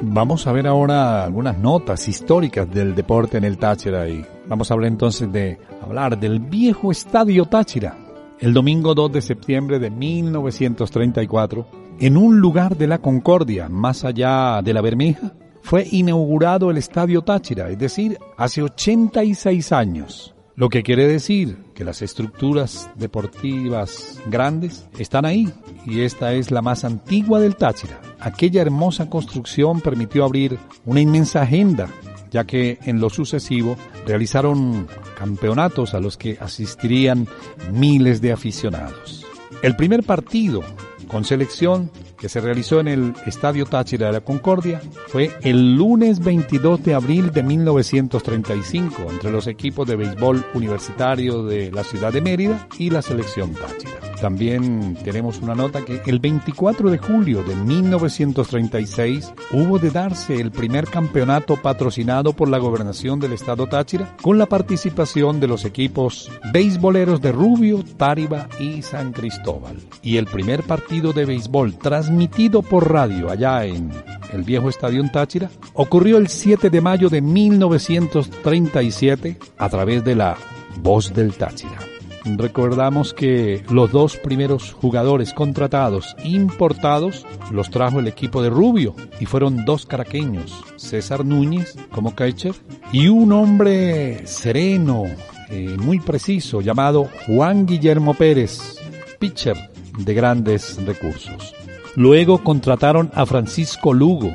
Vamos 0.01 0.47
a 0.47 0.53
ver 0.53 0.65
ahora 0.65 1.25
algunas 1.25 1.57
notas 1.57 2.07
históricas 2.07 2.71
del 2.71 2.95
deporte 2.95 3.37
en 3.37 3.43
el 3.43 3.57
Táchira 3.57 4.07
y 4.07 4.25
vamos 4.47 4.71
a 4.71 4.75
hablar 4.75 4.87
entonces 4.87 5.29
de 5.29 5.59
hablar 5.83 6.17
del 6.17 6.39
viejo 6.39 6.89
estadio 6.89 7.45
Táchira. 7.45 8.06
El 8.39 8.53
domingo 8.53 8.93
2 8.93 9.13
de 9.13 9.21
septiembre 9.21 9.79
de 9.79 9.89
1934, 9.89 11.67
en 11.99 12.17
un 12.17 12.39
lugar 12.39 12.77
de 12.77 12.85
la 12.85 12.99
Concordia, 12.99 13.67
más 13.67 14.05
allá 14.05 14.61
de 14.61 14.73
la 14.75 14.81
Bermeja, 14.81 15.33
fue 15.63 15.87
inaugurado 15.91 16.69
el 16.69 16.77
estadio 16.77 17.23
Táchira, 17.23 17.69
es 17.71 17.79
decir, 17.79 18.19
hace 18.37 18.61
86 18.61 19.71
años. 19.71 20.35
Lo 20.55 20.69
que 20.69 20.83
quiere 20.83 21.07
decir 21.07 21.57
que 21.73 21.83
las 21.83 22.03
estructuras 22.03 22.91
deportivas 22.95 24.21
grandes 24.27 24.87
están 24.99 25.25
ahí 25.25 25.51
y 25.85 26.01
esta 26.01 26.33
es 26.33 26.51
la 26.51 26.61
más 26.61 26.83
antigua 26.83 27.39
del 27.39 27.55
Táchira. 27.55 27.99
Aquella 28.19 28.61
hermosa 28.61 29.09
construcción 29.09 29.81
permitió 29.81 30.23
abrir 30.23 30.59
una 30.85 31.01
inmensa 31.01 31.41
agenda, 31.41 31.89
ya 32.31 32.45
que 32.45 32.79
en 32.83 32.99
lo 32.99 33.09
sucesivo 33.09 33.77
realizaron 34.05 34.87
campeonatos 35.17 35.93
a 35.93 35.99
los 35.99 36.17
que 36.17 36.37
asistirían 36.39 37.27
miles 37.71 38.21
de 38.21 38.31
aficionados. 38.31 39.25
El 39.61 39.75
primer 39.75 40.03
partido 40.03 40.61
con 41.07 41.23
selección 41.23 41.89
que 42.17 42.29
se 42.29 42.41
realizó 42.41 42.79
en 42.79 42.87
el 42.87 43.13
Estadio 43.25 43.65
Táchira 43.65 44.07
de 44.07 44.13
la 44.13 44.21
Concordia 44.21 44.81
fue 45.07 45.31
el 45.41 45.75
lunes 45.75 46.19
22 46.19 46.83
de 46.83 46.93
abril 46.93 47.31
de 47.31 47.43
1935 47.43 49.07
entre 49.09 49.31
los 49.31 49.47
equipos 49.47 49.87
de 49.87 49.95
béisbol 49.95 50.45
universitario 50.53 51.43
de 51.43 51.71
la 51.71 51.83
ciudad 51.83 52.11
de 52.11 52.21
Mérida 52.21 52.67
y 52.77 52.89
la 52.89 53.01
selección 53.01 53.53
Táchira. 53.53 54.07
También 54.19 54.97
tenemos 55.03 55.39
una 55.41 55.53
nota 55.53 55.85
que 55.85 56.01
el 56.07 56.19
24 56.19 56.89
de 56.89 56.97
julio 56.97 57.43
de 57.43 57.55
1936 57.55 59.31
hubo 59.51 59.77
de 59.77 59.91
darse 59.91 60.41
el 60.41 60.51
primer 60.51 60.87
campeonato 60.87 61.55
patrocinado 61.55 62.33
por 62.33 62.49
la 62.49 62.57
gobernación 62.57 63.19
del 63.19 63.33
estado 63.33 63.67
Táchira 63.67 64.15
con 64.21 64.39
la 64.39 64.47
participación 64.47 65.39
de 65.39 65.47
los 65.47 65.65
equipos 65.65 66.31
beisboleros 66.51 67.21
de 67.21 67.31
Rubio, 67.31 67.83
Táriba 67.97 68.47
y 68.59 68.81
San 68.81 69.13
Cristóbal. 69.13 69.77
Y 70.01 70.17
el 70.17 70.25
primer 70.25 70.63
partido 70.63 71.13
de 71.13 71.25
béisbol 71.25 71.77
transmitido 72.17 72.63
por 72.63 72.91
radio 72.91 73.29
allá 73.29 73.63
en 73.63 73.91
el 74.33 74.41
viejo 74.41 74.69
estadio 74.69 75.07
Táchira 75.11 75.51
ocurrió 75.75 76.17
el 76.17 76.29
7 76.29 76.71
de 76.71 76.81
mayo 76.81 77.09
de 77.09 77.21
1937 77.21 79.37
a 79.55 79.69
través 79.69 80.03
de 80.03 80.15
la 80.15 80.35
Voz 80.81 81.13
del 81.13 81.35
Táchira. 81.35 81.77
Recordamos 82.25 83.13
que 83.13 83.63
los 83.69 83.91
dos 83.91 84.17
primeros 84.17 84.73
jugadores 84.73 85.31
contratados 85.31 86.15
importados 86.23 87.23
los 87.51 87.69
trajo 87.69 87.99
el 87.99 88.07
equipo 88.07 88.41
de 88.41 88.49
Rubio 88.49 88.95
y 89.19 89.27
fueron 89.27 89.63
dos 89.63 89.85
caraqueños, 89.85 90.65
César 90.75 91.23
Núñez 91.23 91.77
como 91.91 92.15
catcher 92.15 92.55
y 92.91 93.09
un 93.09 93.31
hombre 93.31 94.25
sereno, 94.25 95.03
eh, 95.49 95.77
muy 95.77 95.99
preciso 95.99 96.61
llamado 96.61 97.07
Juan 97.27 97.67
Guillermo 97.67 98.15
Pérez, 98.15 98.79
pitcher 99.19 99.69
de 99.99 100.13
grandes 100.15 100.83
recursos. 100.83 101.53
Luego 101.97 102.43
contrataron 102.43 103.09
a 103.15 103.25
Francisco 103.25 103.91
Lugo, 103.91 104.31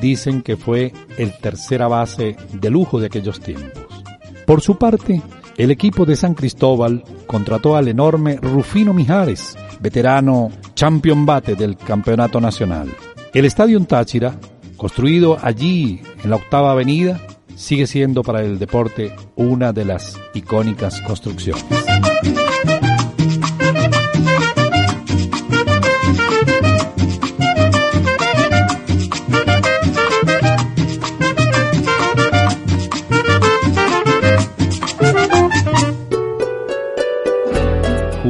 dicen 0.00 0.40
que 0.40 0.56
fue 0.56 0.94
el 1.18 1.36
tercera 1.36 1.86
base 1.86 2.38
de 2.54 2.70
lujo 2.70 2.98
de 2.98 3.08
aquellos 3.08 3.38
tiempos. 3.38 3.84
Por 4.46 4.62
su 4.62 4.78
parte, 4.78 5.20
el 5.58 5.70
equipo 5.70 6.06
de 6.06 6.16
San 6.16 6.32
Cristóbal 6.32 7.04
contrató 7.26 7.76
al 7.76 7.88
enorme 7.88 8.38
Rufino 8.40 8.94
Mijares, 8.94 9.58
veterano 9.78 10.50
champion 10.74 11.26
bate 11.26 11.54
del 11.54 11.76
campeonato 11.76 12.40
nacional. 12.40 12.88
El 13.34 13.44
estadio 13.44 13.78
Táchira, 13.84 14.34
construido 14.78 15.36
allí 15.42 16.00
en 16.24 16.30
la 16.30 16.36
octava 16.36 16.72
avenida, 16.72 17.20
sigue 17.56 17.86
siendo 17.86 18.22
para 18.22 18.40
el 18.40 18.58
deporte 18.58 19.14
una 19.36 19.74
de 19.74 19.84
las 19.84 20.18
icónicas 20.32 21.02
construcciones. 21.02 21.62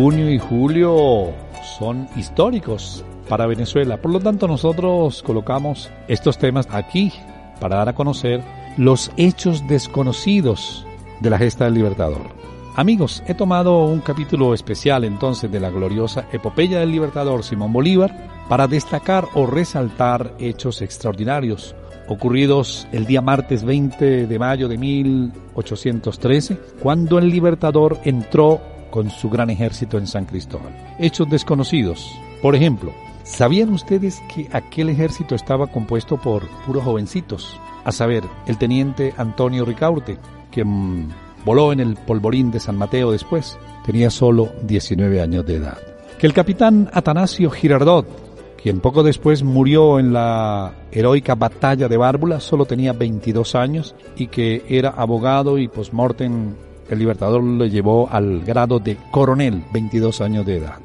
Junio 0.02 0.28
y 0.28 0.38
julio 0.40 1.30
son 1.78 2.08
históricos 2.16 3.04
para 3.28 3.46
Venezuela. 3.46 3.98
Por 3.98 4.10
lo 4.10 4.18
tanto, 4.18 4.48
nosotros 4.48 5.22
colocamos 5.22 5.92
estos 6.08 6.38
temas 6.38 6.66
aquí 6.72 7.12
para 7.60 7.76
dar 7.76 7.90
a 7.90 7.94
conocer 7.94 8.42
los 8.76 9.12
hechos 9.16 9.64
desconocidos 9.68 10.84
de 11.20 11.30
la 11.30 11.38
gesta 11.38 11.66
del 11.66 11.74
Libertador. 11.74 12.34
Amigos, 12.74 13.22
he 13.28 13.34
tomado 13.34 13.84
un 13.84 14.00
capítulo 14.00 14.54
especial 14.54 15.04
entonces 15.04 15.52
de 15.52 15.60
la 15.60 15.70
gloriosa 15.70 16.26
epopeya 16.32 16.80
del 16.80 16.90
Libertador 16.90 17.44
Simón 17.44 17.72
Bolívar 17.72 18.28
para 18.48 18.66
destacar 18.66 19.28
o 19.34 19.46
resaltar 19.46 20.34
hechos 20.40 20.82
extraordinarios 20.82 21.76
ocurridos 22.08 22.88
el 22.90 23.06
día 23.06 23.20
martes 23.22 23.62
20 23.62 24.26
de 24.26 24.38
mayo 24.40 24.66
de 24.66 24.78
1813, 24.78 26.58
cuando 26.82 27.20
el 27.20 27.28
Libertador 27.28 27.98
entró 28.02 28.71
con 28.92 29.10
su 29.10 29.28
gran 29.28 29.50
ejército 29.50 29.98
en 29.98 30.06
San 30.06 30.26
Cristóbal. 30.26 30.72
Hechos 31.00 31.28
desconocidos. 31.28 32.16
Por 32.40 32.54
ejemplo, 32.54 32.92
¿sabían 33.24 33.72
ustedes 33.72 34.22
que 34.32 34.48
aquel 34.52 34.90
ejército 34.90 35.34
estaba 35.34 35.66
compuesto 35.66 36.16
por 36.16 36.46
puros 36.64 36.84
jovencitos? 36.84 37.58
a 37.84 37.92
saber, 37.92 38.24
el 38.46 38.58
teniente 38.58 39.14
Antonio 39.16 39.64
Ricaurte, 39.64 40.18
quien 40.50 41.08
voló 41.44 41.72
en 41.72 41.80
el 41.80 41.96
polvorín 41.96 42.50
de 42.50 42.60
San 42.60 42.76
Mateo 42.76 43.10
después, 43.10 43.58
tenía 43.84 44.10
solo 44.10 44.50
19 44.62 45.20
años 45.20 45.46
de 45.46 45.56
edad. 45.56 45.78
Que 46.18 46.26
el 46.26 46.34
capitán 46.34 46.88
Atanasio 46.92 47.50
Girardot, 47.50 48.06
quien 48.62 48.80
poco 48.80 49.02
después 49.02 49.42
murió 49.42 49.98
en 49.98 50.12
la 50.12 50.72
heroica 50.92 51.34
batalla 51.34 51.88
de 51.88 51.96
Bárbula, 51.96 52.38
solo 52.38 52.64
tenía 52.64 52.92
22 52.92 53.56
años 53.56 53.96
y 54.16 54.28
que 54.28 54.64
era 54.68 54.90
abogado 54.90 55.58
y 55.58 55.66
post-mortem 55.66 56.54
el 56.90 56.98
Libertador 56.98 57.42
le 57.42 57.70
llevó 57.70 58.08
al 58.10 58.40
grado 58.40 58.78
de 58.78 58.96
coronel, 59.10 59.62
22 59.72 60.20
años 60.20 60.46
de 60.46 60.58
edad. 60.58 60.78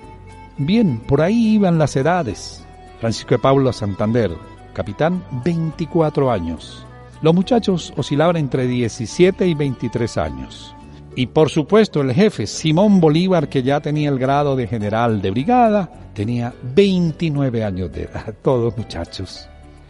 Bien, 0.58 1.00
por 1.00 1.22
ahí 1.22 1.56
iban 1.56 1.78
las 1.78 1.96
edades. 1.96 2.66
Francisco 3.00 3.36
de 3.36 3.40
Paula 3.40 3.74
Santander, 3.74 4.32
capitán, 4.74 5.24
24 5.44 6.32
años. 6.32 6.86
Los 7.22 7.34
muchachos 7.34 7.94
oscilaban 7.96 8.38
entre 8.38 8.68
17 8.68 9.48
y 9.48 9.54
23 9.54 10.18
años. 10.18 10.76
Y 11.16 11.26
por 11.26 11.50
supuesto 11.50 12.02
el 12.02 12.14
jefe, 12.14 12.46
Simón 12.46 13.02
Bolívar, 13.02 13.50
que 13.50 13.64
ya 13.64 13.80
tenía 13.80 14.10
el 14.10 14.20
grado 14.20 14.56
de 14.56 14.68
general 14.68 15.20
de 15.20 15.32
brigada, 15.32 15.90
tenía 16.14 16.54
29 16.76 17.64
años 17.64 17.92
de 17.92 18.04
edad. 18.04 18.36
Todos 18.44 18.78
muchachos. 18.78 19.50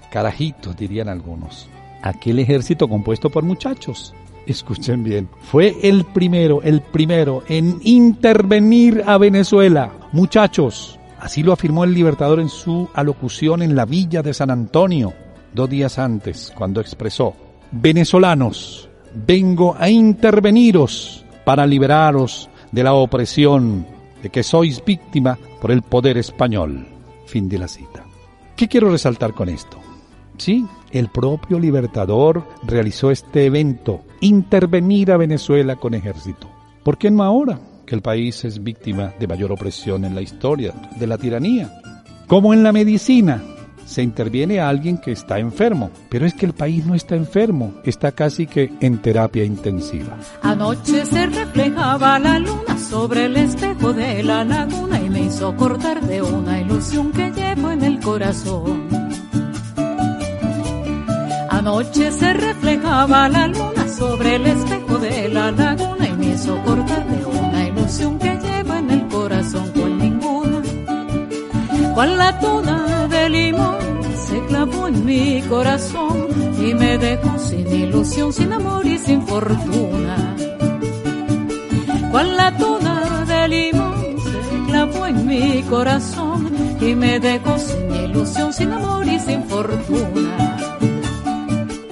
Carajitos, 0.10 0.78
dirían 0.78 1.10
algunos. 1.10 1.68
Aquel 2.02 2.40
ejército 2.40 2.88
compuesto 2.88 3.30
por 3.30 3.44
muchachos. 3.44 4.14
Escuchen 4.48 5.04
bien, 5.04 5.30
fue 5.42 5.76
el 5.84 6.06
primero, 6.06 6.62
el 6.64 6.82
primero 6.82 7.44
en 7.48 7.80
intervenir 7.84 9.04
a 9.06 9.18
Venezuela. 9.18 9.92
Muchachos, 10.14 10.98
así 11.20 11.44
lo 11.44 11.54
afirmó 11.54 11.84
el 11.84 11.94
Libertador 11.94 12.40
en 12.40 12.50
su 12.50 12.90
alocución 12.94 13.62
en 13.62 13.76
la 13.76 13.86
villa 13.86 14.24
de 14.24 14.34
San 14.34 14.50
Antonio 14.50 15.14
dos 15.58 15.70
días 15.70 15.98
antes, 16.00 16.54
cuando 16.56 16.80
expresó, 16.80 17.36
venezolanos, 17.72 18.90
vengo 19.14 19.76
a 19.78 19.90
interveniros 19.90 21.26
para 21.44 21.66
liberaros 21.66 22.50
de 22.72 22.84
la 22.84 22.94
opresión 22.94 23.86
de 24.22 24.30
que 24.30 24.44
sois 24.44 24.84
víctima 24.86 25.38
por 25.60 25.72
el 25.72 25.82
poder 25.82 26.18
español. 26.18 26.88
Fin 27.26 27.50
de 27.50 27.58
la 27.58 27.68
cita. 27.68 28.06
¿Qué 28.56 28.68
quiero 28.68 28.90
resaltar 28.92 29.34
con 29.34 29.50
esto? 29.50 29.78
Sí, 30.38 30.66
el 30.92 31.10
propio 31.10 31.60
Libertador 31.60 32.44
realizó 32.64 33.12
este 33.12 33.46
evento, 33.46 34.02
intervenir 34.22 35.12
a 35.12 35.18
Venezuela 35.18 35.76
con 35.76 35.94
ejército. 35.94 36.48
¿Por 36.84 36.98
qué 36.98 37.12
no 37.12 37.24
ahora 37.24 37.60
que 37.86 37.96
el 37.96 38.02
país 38.02 38.46
es 38.46 38.64
víctima 38.64 39.14
de 39.20 39.28
mayor 39.28 39.52
opresión 39.52 40.06
en 40.06 40.16
la 40.16 40.22
historia, 40.22 40.74
de 40.98 41.08
la 41.08 41.18
tiranía? 41.18 41.72
Como 42.28 42.54
en 42.54 42.64
la 42.64 42.72
medicina, 42.72 43.42
se 43.88 44.04
interviene 44.04 44.60
a 44.60 44.70
alguien 44.70 44.98
que 44.98 45.14
está 45.14 45.40
enfermo, 45.40 45.90
pero 46.10 46.26
es 46.26 46.34
que 46.34 46.46
el 46.46 46.54
país 46.54 46.86
no 46.86 46.94
está 46.94 47.16
enfermo, 47.16 47.74
está 47.86 48.12
casi 48.12 48.46
que 48.46 48.72
en 48.82 48.98
terapia 48.98 49.46
intensiva. 49.46 50.18
Anoche 50.44 51.06
se 51.06 51.26
reflejaba 51.28 52.20
la 52.20 52.38
luna 52.38 52.78
sobre 52.78 53.26
el 53.26 53.38
espejo 53.38 53.94
de 53.94 54.24
la 54.24 54.44
laguna 54.44 55.00
y 55.02 55.10
me 55.10 55.22
hizo 55.24 55.56
cortar 55.56 56.02
de 56.02 56.22
una 56.22 56.60
ilusión 56.60 57.12
que 57.12 57.32
llevo 57.32 57.72
en 57.72 57.84
el 57.84 58.00
corazón. 58.02 58.97
Anoche 61.68 62.14
se 62.14 62.32
reflejaba 62.32 63.28
la 63.28 63.46
luna 63.46 63.90
sobre 63.90 64.36
el 64.36 64.48
espejo 64.48 65.00
de 65.00 65.28
la 65.28 65.52
laguna 65.52 66.08
y 66.08 66.14
me 66.14 66.28
hizo 66.28 66.64
cortar 66.64 67.06
de 67.06 67.26
una 67.26 67.68
ilusión 67.68 68.18
que 68.20 68.38
llevo 68.38 68.74
en 68.74 68.90
el 68.90 69.08
corazón 69.10 69.70
con 69.74 69.98
ninguna. 69.98 70.62
Cual 71.94 72.18
la 72.18 72.40
tuna 72.40 73.08
de 73.10 73.30
limón 73.30 73.80
se 74.16 74.46
clavó 74.46 74.88
en 74.88 75.06
mi 75.06 75.42
corazón 75.42 76.28
y 76.58 76.74
me 76.74 76.98
dejó 76.98 77.38
sin 77.38 77.68
ilusión, 77.68 78.32
sin 78.32 78.54
amor 78.54 78.86
y 78.88 78.98
sin 78.98 79.22
fortuna. 79.28 80.36
Cual 82.12 82.38
la 82.38 82.58
tuna 82.58 83.26
de 83.28 83.48
limón 83.50 84.16
se 84.24 84.72
clavó 84.72 85.06
en 85.06 85.28
mi 85.28 85.62
corazón 85.64 86.50
y 86.80 86.96
me 86.96 87.20
dejó 87.20 87.58
sin 87.60 87.94
ilusión, 87.94 88.54
sin 88.54 88.72
amor 88.72 89.06
y 89.06 89.20
sin 89.20 89.44
fortuna. 89.44 90.47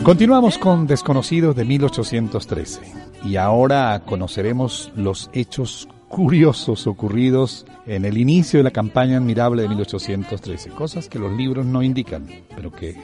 Continuamos 0.05 0.59
con 0.59 0.85
Desconocidos 0.85 1.55
de 1.55 1.65
1813 1.65 2.79
y 3.23 3.37
ahora 3.37 4.03
conoceremos 4.05 4.91
los 4.95 5.31
hechos 5.33 5.89
curiosos 6.09 6.85
ocurridos 6.85 7.65
en 7.87 8.05
el 8.05 8.19
inicio 8.19 8.59
de 8.59 8.65
la 8.65 8.69
campaña 8.69 9.17
admirable 9.17 9.63
de 9.63 9.69
1813, 9.69 10.69
cosas 10.69 11.09
que 11.09 11.17
los 11.17 11.33
libros 11.35 11.65
no 11.65 11.81
indican, 11.81 12.27
pero 12.55 12.71
que 12.71 12.95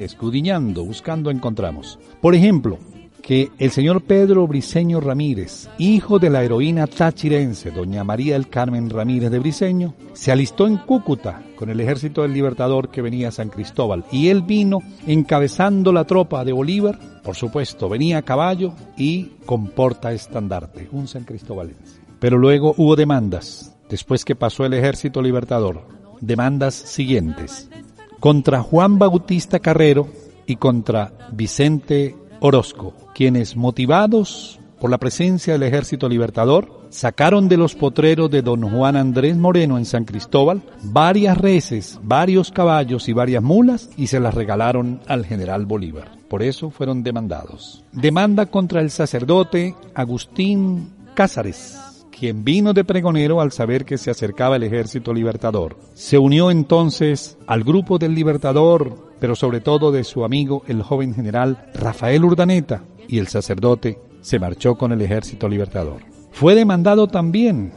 escudriñando, 0.00 0.84
buscando 0.84 1.30
encontramos. 1.30 2.00
Por 2.20 2.34
ejemplo, 2.34 2.76
que 3.22 3.50
el 3.58 3.70
señor 3.70 4.02
Pedro 4.02 4.46
Briceño 4.48 5.00
Ramírez, 5.00 5.68
hijo 5.78 6.18
de 6.18 6.28
la 6.28 6.42
heroína 6.42 6.88
tachirense 6.88 7.70
doña 7.70 8.02
María 8.02 8.34
del 8.34 8.48
Carmen 8.48 8.90
Ramírez 8.90 9.30
de 9.30 9.38
Briceño, 9.38 9.94
se 10.12 10.32
alistó 10.32 10.66
en 10.66 10.76
Cúcuta 10.78 11.40
con 11.54 11.70
el 11.70 11.80
ejército 11.80 12.22
del 12.22 12.32
Libertador 12.32 12.90
que 12.90 13.00
venía 13.00 13.28
a 13.28 13.32
San 13.32 13.48
Cristóbal. 13.48 14.04
Y 14.10 14.28
él 14.28 14.42
vino 14.42 14.80
encabezando 15.06 15.92
la 15.92 16.04
tropa 16.04 16.44
de 16.44 16.52
Bolívar, 16.52 16.98
por 17.22 17.36
supuesto, 17.36 17.88
venía 17.88 18.18
a 18.18 18.22
caballo 18.22 18.74
y 18.96 19.30
con 19.46 19.68
porta 19.68 20.12
estandarte, 20.12 20.88
un 20.90 21.06
san 21.06 21.22
cristobalense. 21.22 22.00
Pero 22.18 22.36
luego 22.36 22.74
hubo 22.76 22.96
demandas, 22.96 23.76
después 23.88 24.24
que 24.24 24.34
pasó 24.34 24.66
el 24.66 24.74
ejército 24.74 25.22
libertador, 25.22 25.86
demandas 26.20 26.74
siguientes, 26.74 27.70
contra 28.18 28.62
Juan 28.62 28.98
Bautista 28.98 29.60
Carrero 29.60 30.08
y 30.46 30.56
contra 30.56 31.12
Vicente 31.32 32.16
Orozco, 32.40 32.94
quienes 33.14 33.56
motivados 33.56 34.60
por 34.82 34.90
la 34.90 34.98
presencia 34.98 35.52
del 35.52 35.62
ejército 35.62 36.08
libertador, 36.08 36.88
sacaron 36.90 37.48
de 37.48 37.56
los 37.56 37.76
potreros 37.76 38.28
de 38.32 38.42
don 38.42 38.68
Juan 38.68 38.96
Andrés 38.96 39.36
Moreno 39.36 39.78
en 39.78 39.84
San 39.84 40.04
Cristóbal 40.04 40.60
varias 40.82 41.38
reses, 41.38 42.00
varios 42.02 42.50
caballos 42.50 43.08
y 43.08 43.12
varias 43.12 43.44
mulas 43.44 43.90
y 43.96 44.08
se 44.08 44.18
las 44.18 44.34
regalaron 44.34 45.00
al 45.06 45.24
general 45.24 45.66
Bolívar. 45.66 46.18
Por 46.28 46.42
eso 46.42 46.70
fueron 46.70 47.04
demandados. 47.04 47.84
Demanda 47.92 48.46
contra 48.46 48.80
el 48.80 48.90
sacerdote 48.90 49.76
Agustín 49.94 50.92
Cázares, 51.14 51.78
quien 52.10 52.42
vino 52.42 52.72
de 52.72 52.82
pregonero 52.82 53.40
al 53.40 53.52
saber 53.52 53.84
que 53.84 53.98
se 53.98 54.10
acercaba 54.10 54.56
el 54.56 54.64
ejército 54.64 55.14
libertador. 55.14 55.76
Se 55.94 56.18
unió 56.18 56.50
entonces 56.50 57.38
al 57.46 57.62
grupo 57.62 57.98
del 57.98 58.16
libertador, 58.16 59.12
pero 59.20 59.36
sobre 59.36 59.60
todo 59.60 59.92
de 59.92 60.02
su 60.02 60.24
amigo 60.24 60.64
el 60.66 60.82
joven 60.82 61.14
general 61.14 61.70
Rafael 61.72 62.24
Urdaneta 62.24 62.82
y 63.12 63.18
el 63.18 63.28
sacerdote 63.28 63.98
se 64.22 64.38
marchó 64.38 64.76
con 64.76 64.90
el 64.90 65.02
ejército 65.02 65.46
libertador. 65.46 66.00
Fue 66.30 66.54
demandado 66.54 67.08
también 67.08 67.70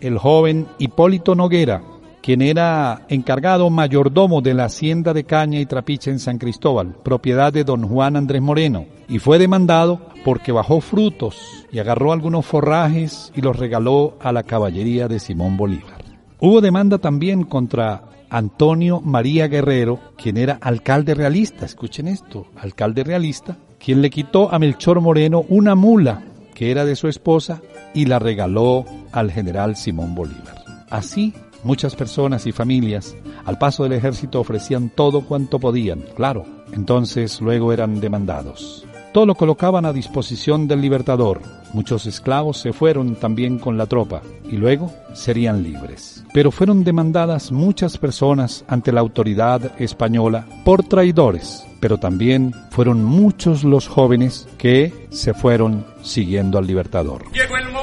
el 0.00 0.18
joven 0.18 0.66
Hipólito 0.78 1.34
Noguera, 1.34 1.82
quien 2.20 2.42
era 2.42 3.06
encargado 3.08 3.70
mayordomo 3.70 4.42
de 4.42 4.52
la 4.52 4.66
hacienda 4.66 5.14
de 5.14 5.24
Caña 5.24 5.60
y 5.60 5.66
Trapiche 5.66 6.10
en 6.10 6.18
San 6.18 6.36
Cristóbal, 6.36 6.94
propiedad 7.02 7.54
de 7.54 7.64
don 7.64 7.88
Juan 7.88 8.16
Andrés 8.16 8.42
Moreno, 8.42 8.84
y 9.08 9.18
fue 9.18 9.38
demandado 9.38 10.08
porque 10.26 10.52
bajó 10.52 10.82
frutos 10.82 11.66
y 11.72 11.78
agarró 11.78 12.12
algunos 12.12 12.44
forrajes 12.44 13.32
y 13.34 13.40
los 13.40 13.56
regaló 13.56 14.18
a 14.20 14.30
la 14.30 14.42
caballería 14.42 15.08
de 15.08 15.20
Simón 15.20 15.56
Bolívar. 15.56 16.04
Hubo 16.38 16.60
demanda 16.60 16.98
también 16.98 17.44
contra 17.44 18.10
Antonio 18.28 19.00
María 19.00 19.48
Guerrero, 19.48 20.00
quien 20.18 20.36
era 20.36 20.58
alcalde 20.60 21.14
realista, 21.14 21.64
escuchen 21.64 22.08
esto, 22.08 22.46
alcalde 22.56 23.04
realista, 23.04 23.56
quien 23.84 24.00
le 24.00 24.10
quitó 24.10 24.52
a 24.52 24.58
Melchor 24.58 25.00
Moreno 25.00 25.44
una 25.48 25.74
mula 25.74 26.22
que 26.54 26.70
era 26.70 26.84
de 26.84 26.94
su 26.94 27.08
esposa 27.08 27.62
y 27.94 28.06
la 28.06 28.18
regaló 28.18 28.84
al 29.10 29.30
general 29.30 29.76
Simón 29.76 30.14
Bolívar. 30.14 30.62
Así, 30.88 31.34
muchas 31.64 31.96
personas 31.96 32.46
y 32.46 32.52
familias 32.52 33.16
al 33.44 33.58
paso 33.58 33.82
del 33.82 33.94
ejército 33.94 34.40
ofrecían 34.40 34.90
todo 34.90 35.22
cuanto 35.22 35.58
podían, 35.58 36.02
claro, 36.14 36.44
entonces 36.72 37.40
luego 37.40 37.72
eran 37.72 38.00
demandados. 38.00 38.86
Todo 39.12 39.26
lo 39.26 39.34
colocaban 39.34 39.84
a 39.84 39.92
disposición 39.92 40.66
del 40.66 40.80
libertador. 40.80 41.42
Muchos 41.74 42.06
esclavos 42.06 42.56
se 42.56 42.72
fueron 42.72 43.14
también 43.14 43.58
con 43.58 43.76
la 43.76 43.86
tropa 43.86 44.22
y 44.50 44.56
luego 44.56 44.90
serían 45.12 45.62
libres. 45.62 46.24
Pero 46.32 46.50
fueron 46.50 46.82
demandadas 46.82 47.52
muchas 47.52 47.98
personas 47.98 48.64
ante 48.68 48.90
la 48.90 49.00
autoridad 49.00 49.78
española 49.78 50.46
por 50.64 50.84
traidores, 50.84 51.66
pero 51.78 51.98
también 51.98 52.54
fueron 52.70 53.04
muchos 53.04 53.64
los 53.64 53.86
jóvenes 53.86 54.48
que 54.56 55.08
se 55.10 55.34
fueron 55.34 55.84
siguiendo 56.02 56.56
al 56.56 56.66
libertador. 56.66 57.24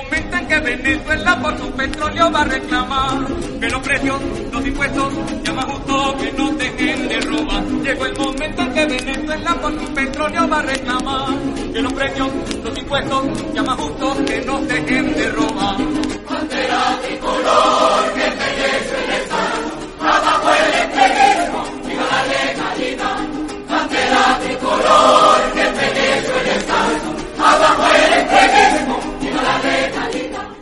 Momento 0.10 0.38
en 0.38 0.48
que 0.48 0.60
Venezuela 0.60 1.40
por 1.40 1.58
su 1.58 1.72
petróleo 1.72 2.32
va 2.32 2.42
a 2.42 2.46
reclamar 2.46 3.28
que 3.60 3.70
los 3.70 3.82
precios, 3.82 4.22
los 4.52 4.66
impuestos, 4.66 5.14
ya 5.44 5.54
más 5.54 5.66
justo 5.66 6.18
que 6.18 6.32
no 6.32 6.52
dejen 6.52 7.08
de 7.08 7.20
robar. 7.22 7.64
Llegó 7.84 8.06
el 8.06 8.18
momento 8.18 8.62
en 8.62 8.74
que 8.74 8.86
Venezuela 8.86 9.56
por 9.62 9.80
su 9.80 9.94
petróleo 9.94 10.48
va 10.48 10.60
a 10.60 10.62
reclamar 10.64 11.28
que 11.74 11.82
los 11.82 11.94
precios, 11.94 12.30
los 12.64 12.78
impuestos, 12.78 13.54
ya 13.54 13.64
más 13.64 13.76
justo 13.78 14.26
que 14.26 14.42
no 14.42 14.60
dejen 14.62 15.14
de 15.14 15.30
robar. 15.32 15.78
Bandera 16.30 17.00
tricolor 17.04 18.14
que 18.16 18.26
embellece 18.26 18.96
el 19.04 19.12
Estado, 19.12 19.62
abajo 20.00 20.50
el 20.50 20.74
extremismo, 20.82 21.64
viva 21.88 22.06
la 22.12 22.24
legalidad. 22.26 23.20
Bandera 23.70 24.40
tricolor 24.40 25.49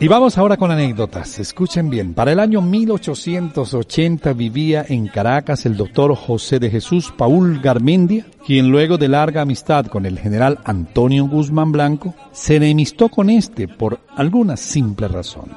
Y 0.00 0.06
vamos 0.06 0.38
ahora 0.38 0.56
con 0.56 0.70
anécdotas. 0.70 1.40
Escuchen 1.40 1.90
bien. 1.90 2.14
Para 2.14 2.30
el 2.30 2.38
año 2.38 2.62
1880 2.62 4.32
vivía 4.32 4.86
en 4.88 5.08
Caracas 5.08 5.66
el 5.66 5.76
doctor 5.76 6.14
José 6.14 6.60
de 6.60 6.70
Jesús 6.70 7.12
Paul 7.16 7.58
Garmendia, 7.60 8.24
quien 8.46 8.68
luego 8.68 8.96
de 8.96 9.08
larga 9.08 9.42
amistad 9.42 9.86
con 9.86 10.06
el 10.06 10.16
general 10.16 10.60
Antonio 10.62 11.26
Guzmán 11.26 11.72
Blanco, 11.72 12.14
se 12.30 12.56
enemistó 12.56 13.08
con 13.08 13.28
este 13.28 13.66
por 13.66 13.98
alguna 14.14 14.56
simple 14.56 15.08
razón. 15.08 15.48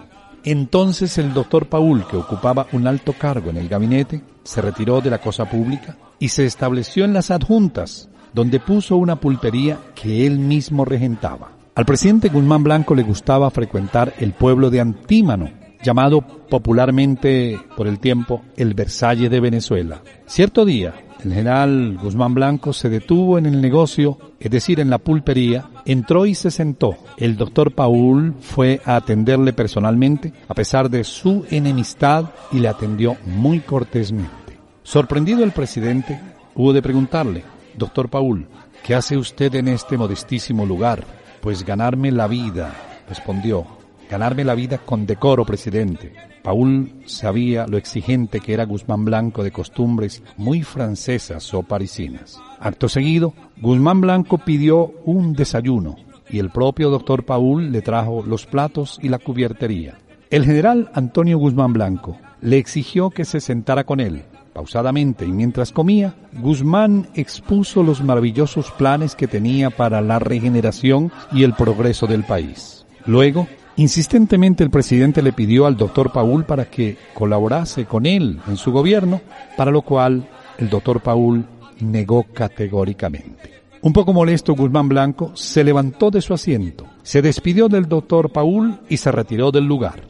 Entonces 0.44 1.20
el 1.20 1.36
doctor 1.36 1.68
Paul, 1.68 2.08
que 2.08 2.18
ocupaba 2.18 2.66
un 2.72 2.88
alto 2.88 3.14
cargo 3.14 3.52
en 3.52 3.58
el 3.58 3.70
gabinete, 3.70 4.24
se 4.44 4.60
retiró 4.60 5.02
de 5.02 5.12
la 5.12 5.20
cosa 5.20 5.46
pública 5.46 5.98
y 6.18 6.30
se 6.30 6.48
estableció 6.48 7.06
en 7.06 7.14
las 7.14 7.30
adjuntas, 7.30 8.10
donde 8.34 8.60
puso 8.60 8.98
una 8.98 9.18
pulpería 9.18 9.78
que 9.94 10.26
él 10.26 10.40
mismo 10.40 10.84
regentaba. 10.84 11.61
Al 11.74 11.86
presidente 11.86 12.28
Guzmán 12.28 12.64
Blanco 12.64 12.96
le 12.96 13.04
gustaba 13.04 13.50
frecuentar 13.50 14.14
el 14.20 14.34
pueblo 14.34 14.70
de 14.70 14.82
Antímano, 14.82 15.50
llamado 15.82 16.20
popularmente 16.22 17.58
por 17.78 17.88
el 17.88 17.98
tiempo 17.98 18.42
el 18.58 18.74
Versalles 18.74 19.32
de 19.32 19.40
Venezuela. 19.40 20.02
Cierto 20.26 20.66
día, 20.66 20.94
el 21.24 21.32
general 21.32 21.98
Guzmán 21.98 22.34
Blanco 22.34 22.74
se 22.74 22.90
detuvo 22.90 23.38
en 23.38 23.46
el 23.46 23.62
negocio, 23.62 24.18
es 24.38 24.52
decir, 24.52 24.82
en 24.82 24.90
la 24.90 24.98
pulpería, 24.98 25.70
entró 25.86 26.26
y 26.26 26.36
se 26.36 26.52
sentó. 26.52 26.98
El 27.16 27.38
doctor 27.38 27.72
Paul 27.72 28.36
fue 28.42 28.82
a 28.84 28.98
atenderle 28.98 29.54
personalmente, 29.54 30.34
a 30.50 30.54
pesar 30.54 30.90
de 30.90 31.06
su 31.06 31.46
enemistad, 31.50 32.26
y 32.52 32.60
le 32.60 32.68
atendió 32.68 33.16
muy 33.26 33.62
cortésmente. 33.62 34.60
Sorprendido 34.84 35.42
el 35.46 35.54
presidente, 35.54 36.20
hubo 36.54 36.74
de 36.74 36.82
preguntarle, 36.82 37.46
doctor 37.78 38.10
Paul, 38.10 38.46
¿qué 38.84 38.94
hace 38.94 39.16
usted 39.16 39.56
en 39.56 39.70
este 39.70 39.98
modestísimo 39.98 40.66
lugar? 40.66 41.21
Pues 41.42 41.66
ganarme 41.66 42.12
la 42.12 42.28
vida, 42.28 42.72
respondió, 43.10 43.66
ganarme 44.10 44.44
la 44.44 44.54
vida 44.54 44.78
con 44.78 45.06
decoro, 45.08 45.44
presidente. 45.44 46.14
Paul 46.44 46.92
sabía 47.06 47.66
lo 47.68 47.78
exigente 47.78 48.40
que 48.40 48.54
era 48.54 48.66
Guzmán 48.66 49.06
Blanco 49.06 49.44
de 49.44 49.52
costumbres 49.52 50.24
muy 50.38 50.64
francesas 50.64 51.54
o 51.54 51.64
parisinas. 51.64 52.40
Acto 52.60 52.90
seguido, 52.90 53.34
Guzmán 53.60 54.02
Blanco 54.02 54.38
pidió 54.40 54.94
un 55.06 55.34
desayuno 55.34 55.96
y 56.30 56.40
el 56.40 56.50
propio 56.52 56.90
doctor 56.90 57.26
Paul 57.26 57.72
le 57.72 57.82
trajo 57.82 58.24
los 58.26 58.46
platos 58.46 59.00
y 59.02 59.10
la 59.10 59.20
cubiertería. 59.20 59.98
El 60.30 60.46
general 60.46 60.92
Antonio 60.94 61.38
Guzmán 61.38 61.74
Blanco 61.74 62.18
le 62.42 62.58
exigió 62.58 63.10
que 63.10 63.26
se 63.26 63.40
sentara 63.40 63.84
con 63.84 64.00
él. 64.00 64.24
Pausadamente 64.54 65.26
y 65.26 65.32
mientras 65.32 65.72
comía, 65.72 66.14
Guzmán 66.34 67.08
expuso 67.14 67.84
los 67.84 68.04
maravillosos 68.04 68.72
planes 68.72 69.16
que 69.16 69.28
tenía 69.28 69.70
para 69.70 70.02
la 70.02 70.20
regeneración 70.20 71.12
y 71.32 71.44
el 71.44 71.54
progreso 71.54 72.08
del 72.08 72.24
país. 72.24 72.86
Luego, 73.06 73.48
Insistentemente 73.78 74.64
el 74.64 74.70
presidente 74.70 75.22
le 75.22 75.34
pidió 75.34 75.66
al 75.66 75.78
doctor 75.78 76.12
Paul 76.12 76.44
para 76.44 76.66
que 76.66 76.98
colaborase 77.14 77.86
con 77.86 78.06
él 78.06 78.40
en 78.48 78.58
su 78.58 78.72
gobierno, 78.72 79.22
para 79.56 79.72
lo 79.72 79.82
cual 79.82 80.28
el 80.58 80.70
doctor 80.70 81.02
Paul 81.02 81.46
negó 81.80 82.24
categóricamente. 82.34 83.62
Un 83.82 83.94
poco 83.94 84.14
molesto, 84.14 84.54
Guzmán 84.54 84.90
Blanco 84.90 85.32
se 85.36 85.64
levantó 85.64 86.12
de 86.12 86.22
su 86.22 86.34
asiento, 86.34 86.86
se 87.02 87.22
despidió 87.22 87.70
del 87.70 87.88
doctor 87.88 88.30
Paul 88.30 88.82
y 88.90 88.98
se 88.98 89.12
retiró 89.12 89.52
del 89.52 89.66
lugar. 89.66 90.04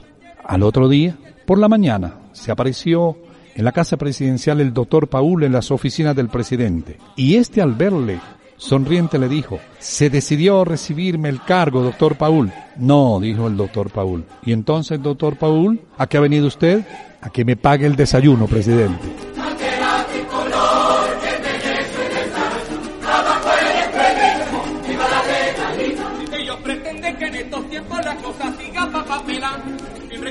Al 0.44 0.64
otro 0.64 0.90
día, 0.90 1.16
por 1.46 1.58
la 1.58 1.70
mañana, 1.70 2.16
se 2.34 2.52
apareció 2.52 3.16
en 3.56 3.66
la 3.66 3.72
casa 3.72 3.98
presidencial 3.98 4.62
el 4.62 4.74
doctor 4.74 5.08
Paul 5.08 5.44
en 5.44 5.54
las 5.54 5.72
oficinas 5.72 6.16
del 6.16 6.30
presidente, 6.30 6.98
y 7.16 7.36
este 7.36 7.62
al 7.62 7.74
verle 7.74 8.20
Sonriente 8.62 9.18
le 9.18 9.28
dijo, 9.28 9.60
¿se 9.80 10.12
decidió 10.12 10.64
recibirme 10.64 11.30
el 11.30 11.42
cargo, 11.42 11.82
doctor 11.82 12.16
Paul? 12.16 12.54
No, 12.78 13.20
dijo 13.20 13.48
el 13.48 13.58
doctor 13.58 13.90
Paul. 13.90 14.24
¿Y 14.46 14.54
entonces, 14.54 15.02
doctor 15.02 15.36
Paul, 15.36 15.82
a 15.98 16.06
qué 16.06 16.18
ha 16.18 16.22
venido 16.22 16.46
usted? 16.46 16.86
A 17.22 17.32
que 17.32 17.44
me 17.44 17.56
pague 17.56 17.88
el 17.88 17.96
desayuno, 17.96 18.46
presidente. 18.46 19.10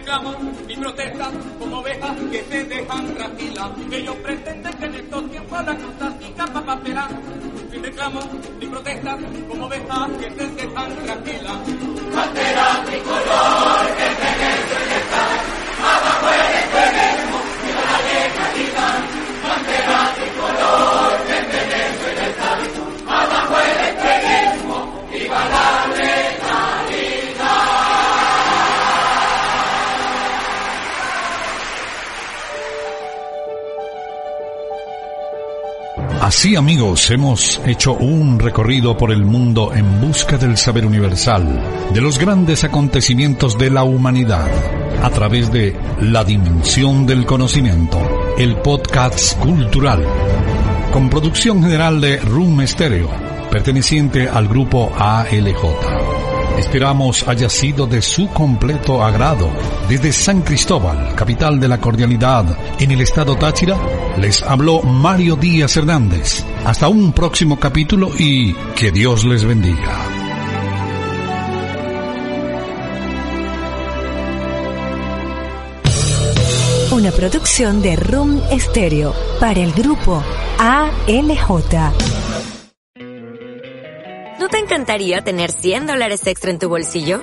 Reclamo, 0.00 0.34
mi 0.66 0.76
protesta, 0.76 1.30
como 1.58 1.80
ovejas 1.80 2.16
que 2.30 2.42
se 2.44 2.64
dejan 2.64 3.14
tranquilas. 3.14 3.70
Ellos 3.92 4.16
pretenden 4.16 4.72
que 4.72 4.84
en 4.86 4.94
estos 4.94 5.30
tiempos 5.30 5.66
la 5.66 5.76
cosa 5.76 6.18
siga 6.18 6.46
papapela. 6.46 7.08
Mi 7.70 7.78
reclamo, 7.78 8.20
mi 8.58 8.66
protesta, 8.66 9.18
como 9.46 9.66
ovejas 9.66 10.10
que 10.18 10.30
se 10.30 10.46
dejan 10.52 10.96
tranquilas. 11.04 11.58
Bandera 12.14 12.82
tricolor 12.86 13.86
que 13.98 14.89
Así 36.30 36.54
amigos, 36.54 37.10
hemos 37.10 37.60
hecho 37.66 37.94
un 37.94 38.38
recorrido 38.38 38.96
por 38.96 39.10
el 39.10 39.24
mundo 39.24 39.72
en 39.74 40.00
busca 40.00 40.38
del 40.38 40.56
saber 40.56 40.86
universal, 40.86 41.90
de 41.92 42.00
los 42.00 42.20
grandes 42.20 42.62
acontecimientos 42.62 43.58
de 43.58 43.68
la 43.68 43.82
humanidad, 43.82 44.48
a 45.02 45.10
través 45.10 45.50
de 45.50 45.76
La 46.00 46.22
Dimensión 46.22 47.04
del 47.04 47.26
Conocimiento, 47.26 47.98
el 48.38 48.54
podcast 48.58 49.40
cultural, 49.40 50.06
con 50.92 51.10
producción 51.10 51.64
general 51.64 52.00
de 52.00 52.18
Room 52.18 52.64
Stereo, 52.64 53.10
perteneciente 53.50 54.28
al 54.28 54.46
grupo 54.46 54.92
ALJ. 54.96 55.64
Esperamos 56.60 57.26
haya 57.26 57.48
sido 57.48 57.88
de 57.88 58.02
su 58.02 58.28
completo 58.28 59.02
agrado. 59.02 59.48
Desde 59.88 60.12
San 60.12 60.42
Cristóbal, 60.42 61.14
capital 61.16 61.58
de 61.58 61.66
la 61.66 61.78
cordialidad, 61.78 62.44
en 62.78 62.90
el 62.92 63.00
estado 63.00 63.34
Táchira, 63.36 63.76
les 64.18 64.42
habló 64.42 64.82
Mario 64.82 65.36
Díaz 65.36 65.76
Hernández. 65.76 66.44
Hasta 66.64 66.88
un 66.88 67.12
próximo 67.12 67.58
capítulo 67.58 68.10
y 68.18 68.54
que 68.76 68.90
Dios 68.90 69.24
les 69.24 69.44
bendiga. 69.44 69.98
Una 76.90 77.12
producción 77.12 77.80
de 77.82 77.96
Room 77.96 78.42
Stereo 78.58 79.14
para 79.38 79.60
el 79.60 79.72
grupo 79.72 80.22
ALJ. 80.58 81.74
¿No 84.38 84.48
te 84.48 84.58
encantaría 84.58 85.22
tener 85.22 85.52
100 85.52 85.86
dólares 85.86 86.26
extra 86.26 86.50
en 86.50 86.58
tu 86.58 86.68
bolsillo? 86.68 87.22